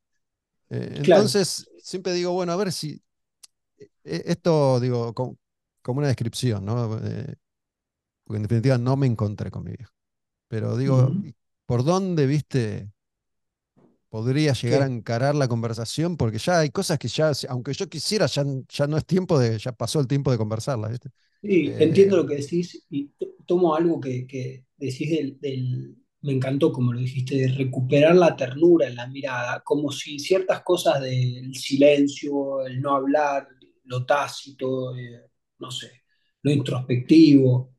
[0.70, 1.36] Eh, claro.
[1.38, 3.02] entonces, siempre digo, bueno, a ver si
[4.04, 5.36] eh, esto, digo, com-
[5.82, 6.98] como una descripción, ¿no?
[6.98, 7.34] Eh,
[8.24, 9.92] porque en definitiva no me encontré con mi viejo.
[10.48, 11.24] Pero digo, Ujú.
[11.24, 11.34] ¿y
[11.66, 12.92] ¿por dónde, viste,
[14.08, 16.16] podría llegar a encarar la conversación?
[16.16, 19.58] Porque ya hay cosas que ya, aunque yo quisiera, ya, ya no es tiempo de,
[19.58, 21.10] ya pasó el tiempo de conversarlas, ¿viste?
[21.42, 25.96] Sí, Eh, entiendo lo que decís y to- tomo algo que, que decís del, del-
[26.24, 30.62] me encantó como lo dijiste, de recuperar la ternura en la mirada, como si ciertas
[30.62, 33.48] cosas del silencio, el no hablar,
[33.84, 35.22] lo tácito, eh,
[35.58, 36.02] no sé,
[36.42, 37.74] lo introspectivo,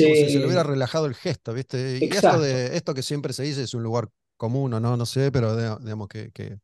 [0.00, 0.64] como si se le hubiera se...
[0.64, 1.98] relajado el gesto, ¿viste?
[1.98, 4.96] Y esto Exacto, de esto que siempre se dice es un lugar común o no,
[4.96, 6.58] no sé, pero digamos que, que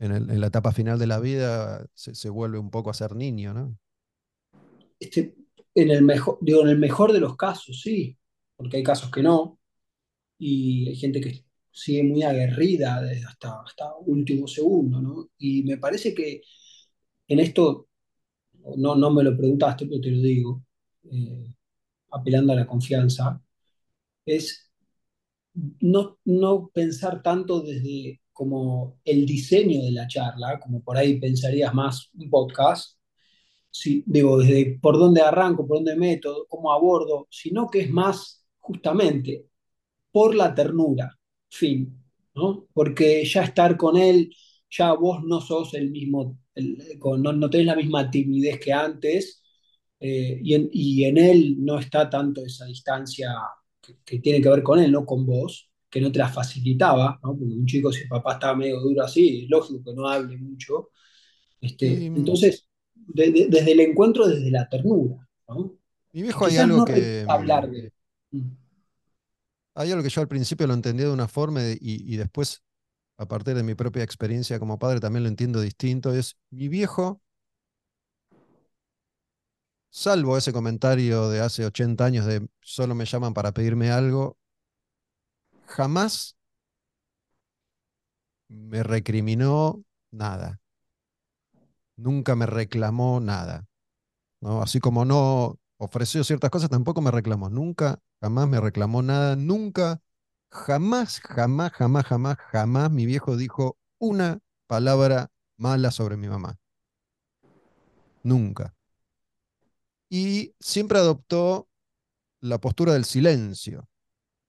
[0.00, 2.94] en, el- en la etapa final de la vida se, se vuelve un poco a
[2.94, 3.78] ser niño, ¿no?
[5.00, 5.34] este,
[5.74, 8.16] en el mejor, digo, en el mejor de los casos, sí,
[8.56, 9.58] porque hay casos que no,
[10.42, 15.30] y hay gente que sigue muy aguerrida desde hasta, hasta último segundo, ¿no?
[15.38, 16.42] Y me parece que
[17.28, 17.88] en esto,
[18.76, 20.64] no, no me lo preguntaste, pero te lo digo,
[21.12, 21.54] eh,
[22.10, 23.40] apelando a la confianza,
[24.26, 24.70] es
[25.80, 31.74] no, no pensar tanto desde como el diseño de la charla, como por ahí pensarías
[31.74, 32.98] más un podcast,
[33.70, 38.44] sí, digo, desde por dónde arranco, por dónde meto, cómo abordo, sino que es más
[38.58, 39.51] justamente
[40.12, 41.18] por la ternura,
[41.50, 42.02] fin,
[42.34, 42.68] ¿no?
[42.72, 44.34] Porque ya estar con él,
[44.70, 46.78] ya vos no sos el mismo, el-
[47.18, 49.42] no, no tenés la misma timidez que antes,
[50.00, 53.30] eh, y, en, y en él no está tanto esa distancia
[53.80, 57.20] que, que tiene que ver con él, no con vos, que no te la facilitaba,
[57.22, 57.36] ¿no?
[57.38, 60.36] Porque un chico, si el papá está medio duro así, es lógico que no hable
[60.38, 60.90] mucho.
[61.60, 65.78] Este, mm, entonces, de- de- desde el encuentro, desde la ternura, ¿no?
[66.12, 67.92] mi viejo hay algo no que, mm, hablar de...
[69.74, 72.62] Hay algo que yo al principio lo entendía de una forma y, después,
[73.16, 77.22] a partir de mi propia experiencia como padre, también lo entiendo distinto, es mi viejo,
[79.90, 84.36] salvo ese comentario de hace 80 años de solo me llaman para pedirme algo,
[85.66, 86.36] jamás
[88.48, 90.60] me recriminó nada,
[91.96, 93.66] nunca me reclamó nada.
[94.60, 100.00] Así como no ofreció ciertas cosas, tampoco me reclamó, nunca, jamás me reclamó nada, nunca,
[100.50, 106.58] jamás, jamás, jamás, jamás, jamás mi viejo dijo una palabra mala sobre mi mamá,
[108.22, 108.74] nunca.
[110.08, 111.68] Y siempre adoptó
[112.40, 113.88] la postura del silencio,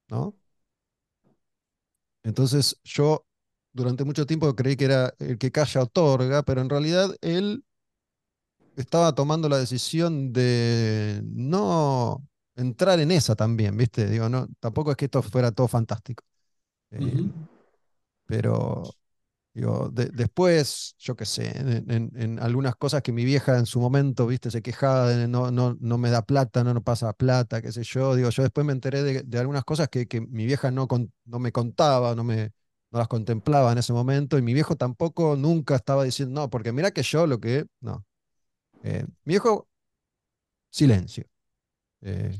[0.10, 0.36] ¿no?
[2.24, 3.26] Entonces yo
[3.74, 7.66] durante mucho tiempo creí que era el que calla otorga, pero en realidad él
[8.76, 12.26] estaba tomando la decisión de no
[12.56, 14.10] entrar en esa también, ¿viste?
[14.10, 16.24] Digo, no, tampoco es que esto fuera todo fantástico.
[16.92, 17.24] Eh,
[18.26, 18.84] pero,
[19.54, 23.66] digo, de- después, yo qué sé, en, en- en algunas cosas que mi vieja en
[23.66, 24.52] su momento, ¿viste?
[24.52, 27.84] Se quejaba de no, no, no me da plata, no, no pasa plata, qué sé
[27.84, 28.16] yo.
[28.16, 31.14] Digo, yo después me enteré de, de algunas cosas que, que mi vieja no, con-
[31.26, 32.52] no me contaba, no me...
[32.92, 36.72] No las contemplaba en ese momento y mi viejo tampoco nunca estaba diciendo, no, porque
[36.72, 38.06] mira que yo lo que, no,
[38.84, 39.68] Eh, mi viejo,
[40.70, 41.26] silencio.
[42.02, 42.40] Eh,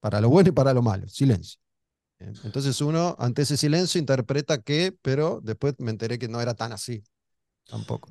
[0.00, 1.60] para lo bueno y para lo malo, silencio.
[2.20, 6.54] Eh, Entonces uno ante ese silencio interpreta que, pero después me enteré que no era
[6.54, 7.02] tan así,
[7.68, 8.10] tampoco.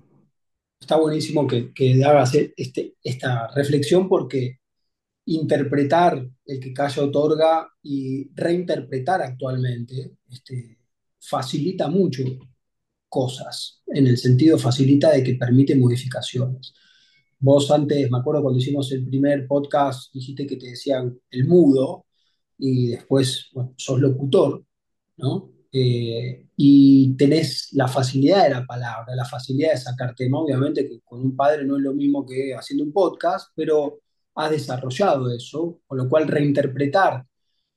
[0.80, 1.72] Está buenísimo que,
[2.06, 4.60] hagas e- este, esta reflexión porque
[5.26, 10.80] interpretar el que Calla otorga y reinterpretar actualmente este,
[11.20, 12.24] facilita mucho
[13.10, 16.74] cosas, en el sentido facilita de que permite modificaciones.
[17.40, 22.06] Vos antes, me acuerdo cuando hicimos el primer podcast, dijiste que te decían el mudo
[22.58, 24.64] y después, bueno, sos locutor,
[25.18, 25.52] ¿no?
[25.72, 31.02] Eh, y tenés la facilidad de la palabra, la facilidad de sacar tema, obviamente que
[31.04, 34.00] con un padre no es lo mismo que haciendo un podcast, pero
[34.36, 37.26] has desarrollado eso, con lo cual reinterpretar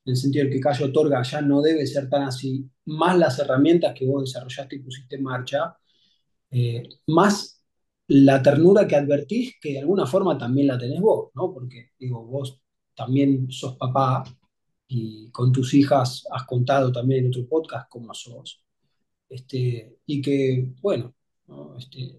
[0.05, 3.39] en el sentido de que Cayo otorga ya no debe ser tan así, más las
[3.39, 5.77] herramientas que vos desarrollaste y pusiste en marcha,
[6.51, 7.58] eh, más
[8.09, 11.53] la ternura que advertís, que de alguna forma también la tenés vos, ¿no?
[11.53, 12.61] Porque, digo, vos
[12.95, 14.25] también sos papá
[14.89, 18.65] y con tus hijas has contado también en otro podcast cómo sos.
[19.29, 21.15] Este, y que, bueno,
[21.49, 21.77] ¿no?
[21.79, 22.19] Este,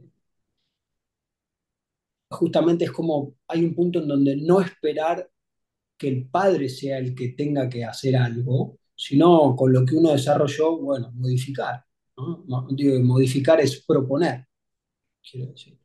[2.30, 5.30] justamente es como hay un punto en donde no esperar
[5.98, 10.11] que el padre sea el que tenga que hacer algo, sino con lo que uno
[10.11, 11.84] desarrolló, bueno, modificar.
[12.18, 12.68] ¿no?
[12.72, 14.48] Digo, modificar es proponer,
[15.24, 15.79] quiero decir.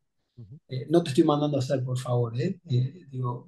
[0.68, 2.58] Eh, no te estoy mandando a hacer, por favor, ¿eh?
[2.70, 3.46] Eh, digo,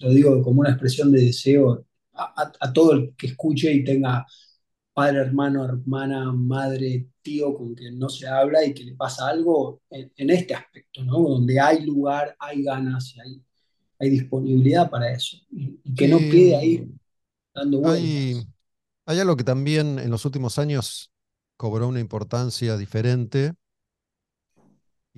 [0.00, 1.84] lo digo como una expresión de deseo
[2.14, 4.26] a, a- a todo el que escuche y tenga
[4.94, 9.82] padre, hermano, hermana, madre, tío con quien no se habla y que le pasa algo
[9.90, 11.18] en, en este aspecto, ¿no?
[11.20, 13.42] Donde hay lugar, hay ganas y hay,
[14.00, 15.38] hay disponibilidad para eso.
[15.52, 16.88] Y, y que no quede ahí
[17.54, 18.50] dando hay, vueltas.
[19.06, 21.12] hay algo que también en los últimos años
[21.56, 23.54] cobró una importancia diferente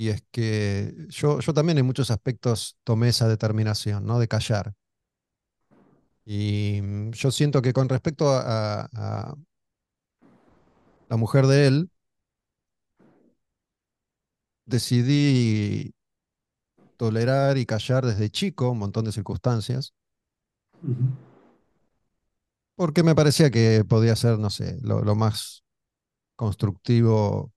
[0.01, 4.19] y es que yo, yo también en muchos aspectos tomé esa determinación, ¿no?
[4.19, 4.73] De callar.
[6.25, 8.41] Y mm, yo siento que con respecto a,
[8.83, 9.35] a- a
[11.11, 11.91] la mujer de él,
[14.65, 15.93] decidí
[16.97, 19.93] tolerar y callar desde chico un montón de circunstancias,
[22.75, 25.63] porque me parecía que podía ser, no sé, lo, lo más
[26.37, 27.53] constructivo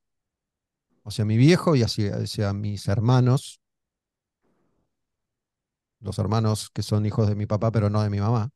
[1.04, 3.60] hacia mi viejo y hacia, hacia mis hermanos,
[6.00, 8.50] los hermanos que son hijos de mi papá, pero no de mi mamá.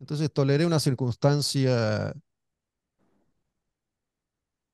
[0.00, 2.12] Entonces toleré una circunstancia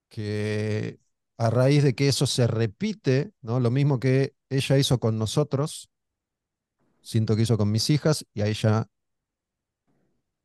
[0.09, 0.98] que
[1.36, 3.60] a raíz de que eso se repite, ¿no?
[3.60, 5.90] Lo mismo que ella hizo con nosotros,
[7.02, 8.88] siento que hizo con mis hijas, y a ella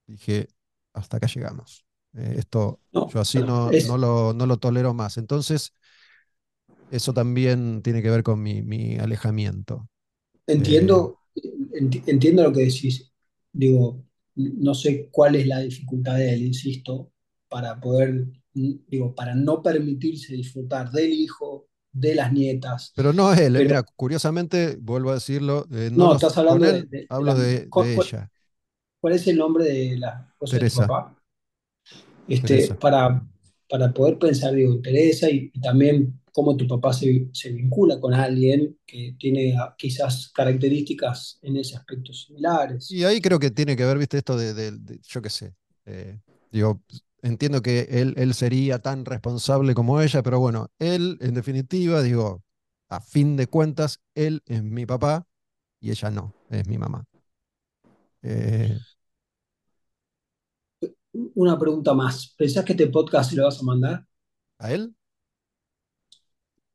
[0.06, 0.50] dije,
[0.94, 1.86] hasta acá llegamos.
[2.16, 5.18] Eh, esto No, yo así no, no lo, no lo tolero más.
[5.18, 5.74] Entonces,
[6.90, 9.90] eso también tiene que ver con mi, mi alejamiento.
[10.58, 11.20] Eh, entiendo,
[11.74, 13.12] enti- entiendo lo que decís.
[13.52, 14.04] Digo,
[14.36, 17.12] no sé cuál es la dificultad de él, insisto,
[17.50, 23.56] para poder, digo, para no permitirse disfrutar del hijo, de las nietas, pero no él,
[23.56, 26.88] eh, pero mira, curiosamente, vuelvo a decirlo, eh, no no, estás hablando de, él de-
[26.90, 28.32] de hablo de, ¿cuál, de cuál- ella,
[29.02, 31.16] cuál es el nombre de la esposa de tu Teresa, papá?
[32.28, 32.78] Este, Teresa.
[32.80, 33.26] para,
[33.70, 38.14] para poder pensar, digo, Teresa, y, y también cómo tu papá se, se vincula con
[38.14, 42.98] alguien que tiene ah, quizás características en ese aspecto similares.
[42.98, 45.56] Y ahí creo que tiene que ver, viste, esto de, de- de- yo qué sé,
[45.86, 46.20] eh,
[46.52, 46.82] digo,
[47.22, 52.44] entiendo que él, él sería tan responsable como ella, pero bueno, él, en definitiva, digo,
[52.90, 55.28] a fin de cuentas, él es mi papá
[55.82, 57.06] y ella no, es mi mamá.
[58.22, 58.80] Eh,
[61.36, 62.34] Una pregunta más.
[62.38, 64.06] ¿Pensás que este podcast se lo vas a mandar?
[64.60, 64.96] ¿a él?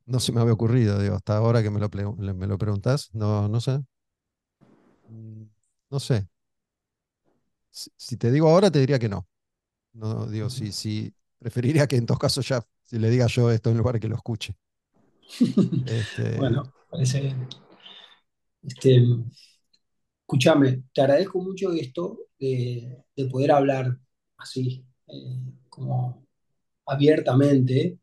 [0.06, 3.48] No se me había ocurrido, digo, hasta ahora que me lo, me lo preguntás, no,
[3.48, 3.80] no sé.
[5.10, 5.48] Mm,
[5.90, 6.28] No sé.
[7.70, 9.26] Si, si te digo ahora, te diría que no.
[9.94, 13.70] No, digo, si, si preferiría que en todo caso ya, si le diga yo esto
[13.70, 14.54] en lugar de que lo escuche.
[15.86, 17.48] Este, Bueno, parece bien.
[18.62, 19.02] Este,
[20.22, 23.98] escúchame, te agradezco mucho esto de, de poder hablar
[24.38, 26.26] así, eh, como
[26.86, 27.98] abiertamente.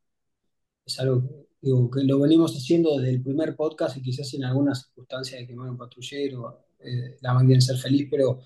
[0.86, 5.42] Es algo que, lo venimos haciendo desde el primer podcast y quizás en algunas circunstancias
[5.42, 8.42] de quemar un patrullero, eh, la máquina de ser feliz, pero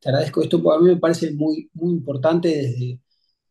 [0.00, 3.00] te agradezco esto porque a mí me parece muy, muy importante desde,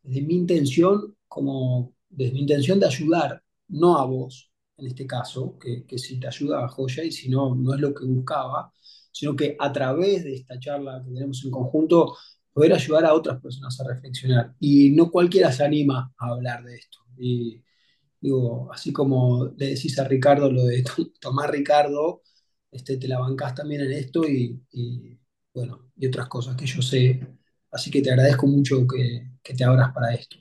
[0.02, 5.58] desde mi intención, como desde mi intención de ayudar, no a vos, en este caso,
[5.58, 8.72] que, que si te ayuda a joya y si no, no es lo que buscaba,
[9.12, 12.16] sino que a través de esta charla que tenemos en conjunto,
[12.52, 14.54] poder ayudar a otras personas a reflexionar.
[14.60, 16.98] Y no cualquiera se anima a hablar de esto.
[17.18, 17.62] Y,
[18.20, 22.22] Digo, así como le decís a Ricardo lo de to- tomar Ricardo,
[22.70, 25.18] este, te la bancás también en esto y, y,
[25.54, 27.20] bueno, y otras cosas que yo sé.
[27.70, 30.36] Así que te agradezco mucho que, que te abras para esto.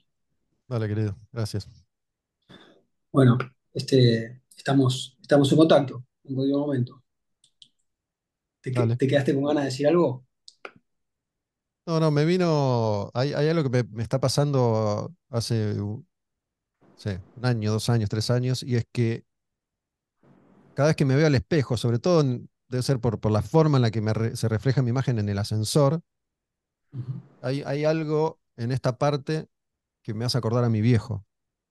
[0.67, 1.69] vale, querido, gracias.
[3.11, 3.37] Bueno,
[3.73, 7.03] este, estamos, estamos en contacto en cualquier momento.
[8.61, 8.97] ¿Te, que- Dale.
[8.97, 10.25] te quedaste con ganas de decir algo?
[11.85, 15.75] No, no, me vino, hay, hay algo que me, me está pasando hace,
[16.95, 19.25] sé, un año, dos años, tres años, y es que
[20.73, 23.41] cada vez que me veo al espejo, sobre todo en- debe ser por, por la
[23.41, 26.01] forma en la que me re- se refleja mi imagen en el ascensor,
[27.41, 29.47] hay, hay algo en esta parte
[30.03, 31.25] que me hace acordar a mi viejo.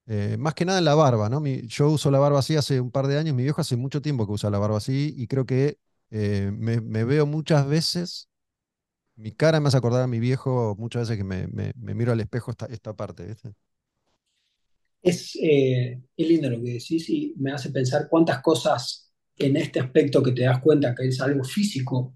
[0.07, 1.41] Eh, más que nada en la barba, ¿no?
[1.41, 4.03] Mi- yo uso la barba así hace un par de años, mi viejo hace mucho
[4.03, 5.79] tiempo que usa la barba así y creo que
[6.11, 8.29] eh, me, me veo muchas veces,
[9.21, 12.51] mi cara me hace acordar a mi viejo muchas veces que me, miro al espejo
[12.69, 13.35] esta, parte.
[15.01, 20.21] Es, eh, lindo lo que decís y me hace pensar cuántas cosas en este aspecto
[20.21, 22.15] que te das cuenta que es algo físico,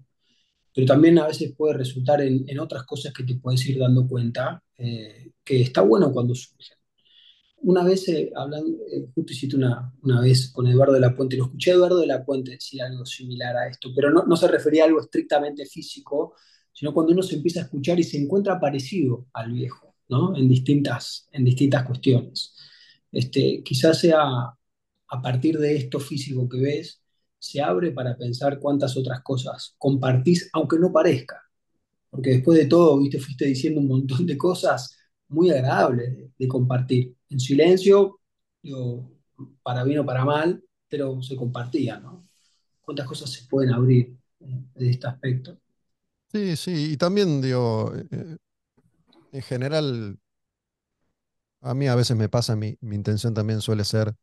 [0.74, 4.62] pero también a veces puede resultar en, otras cosas que te puedes ir dando cuenta,
[4.76, 6.76] eh, que está bueno cuando surgen.
[7.58, 8.78] Una vez, eh, hablando,
[9.14, 12.06] justo hiciste una, una vez con Eduardo de la Puente, lo escuché a Eduardo de
[12.06, 15.66] la Puente decir algo similar a esto, pero no, no se refería a algo estrictamente
[15.66, 16.34] físico,
[16.76, 20.36] sino cuando uno se empieza a escuchar y se encuentra parecido al viejo, ¿no?
[20.36, 22.54] En distintas, en distintas cuestiones.
[23.10, 24.22] Este, quizás sea
[25.08, 27.00] a partir de esto físico que ves,
[27.38, 31.40] se abre para pensar cuántas otras cosas compartís, aunque no parezca,
[32.10, 34.98] porque después de todo, viste, fuiste diciendo un montón de cosas
[35.28, 37.14] muy agradables de, de compartir.
[37.30, 38.20] En silencio,
[38.62, 39.10] digo,
[39.62, 42.28] para bien o para mal, pero se compartía, ¿no?
[42.82, 45.58] ¿Cuántas cosas se pueden abrir eh, de este aspecto?
[46.36, 48.36] Sí, sí, y también digo, eh, eh,
[49.32, 50.18] en general,
[51.62, 54.14] a mí a veces me pasa, mi, mi intención también suele ser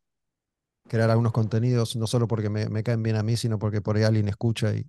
[0.88, 3.98] crear algunos contenidos, no solo porque me, me caen bien a mí, sino porque por
[3.98, 4.86] ahí alguien escucha y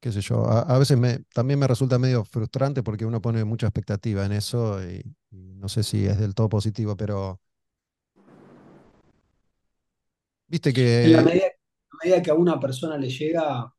[0.00, 0.44] qué sé yo.
[0.46, 4.32] A, a veces me, también me resulta medio frustrante porque uno pone mucha expectativa en
[4.32, 7.40] eso y, y no sé si es del todo positivo, pero
[10.46, 10.72] viste
[11.02, 13.72] En la que medida, a medida que a una persona le llega,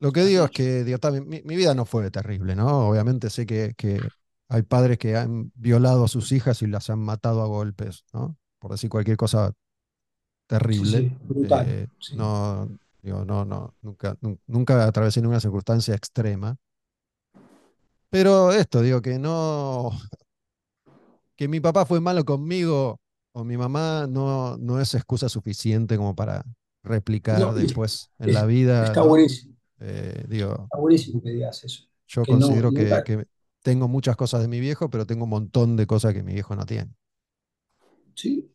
[0.00, 2.88] lo que digo es que digo, ta, mi, vida no fue terrible, ¿no?
[2.90, 4.12] Obviamente sé que, que
[4.48, 8.36] hay padres que han violado a sus hijas y las han matado a golpes, ¿no?
[8.58, 9.52] Por decir cualquier cosa
[10.46, 10.98] terrible.
[10.98, 11.66] sí, brutal.
[11.66, 12.14] Eh, Sí.
[12.14, 12.68] no,
[13.02, 16.56] digo, no, no, nunca, nun- nunca atravesé ninguna circunstancia extrema.
[18.10, 19.90] Pero esto, digo, que no,
[21.36, 23.00] que mi papá fue malo conmigo
[23.32, 26.44] o mi mamá no, no es excusa suficiente como para
[26.82, 29.54] replicar No, después en la vida, está buenísimo.
[29.80, 31.84] Eh, digo, Está buenísimo que digas eso.
[32.08, 33.26] yo Que no, considero que, nunca, que
[33.62, 36.54] tengo muchas cosas de mi viejo, pero tengo un montón de cosas que mi viejo
[36.56, 36.92] no tiene.
[38.14, 38.46] sí.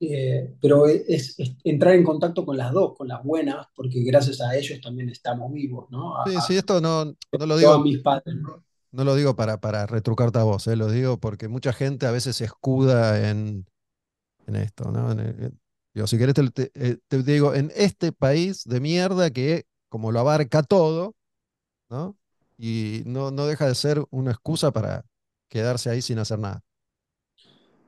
[0.00, 4.40] Eh, pero es, es entrar en contacto con las dos, con las buenas, porque gracias
[4.40, 6.16] a ellos también estamos vivos, ¿no?
[6.16, 8.64] A, Sí, sí, esto no, no lo digo, mis padres, ¿no?
[8.92, 12.10] no lo digo para, para retrucarte a vos, eh, lo digo porque mucha gente a
[12.12, 13.66] veces se escuda en,
[14.46, 15.12] en esto, ¿no?
[15.12, 15.60] En el- en-
[15.94, 20.18] digo, si querés te, te- te digo, en este país de mierda que como lo
[20.18, 21.14] abarca todo,
[21.90, 22.16] ¿no?
[22.58, 25.04] Y no, no deja de ser una excusa para
[25.48, 26.62] quedarse ahí sin hacer nada.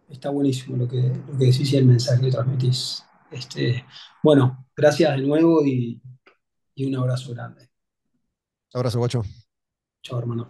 [0.09, 3.03] Está buenísimo lo que, lo que decís y el mensaje que transmitís.
[3.31, 3.85] Este,
[4.23, 6.01] bueno, gracias de nuevo y,
[6.77, 7.69] y un abrazo grande.
[8.75, 9.25] Abrazo, guacho.
[10.03, 10.49] Chao, hermano.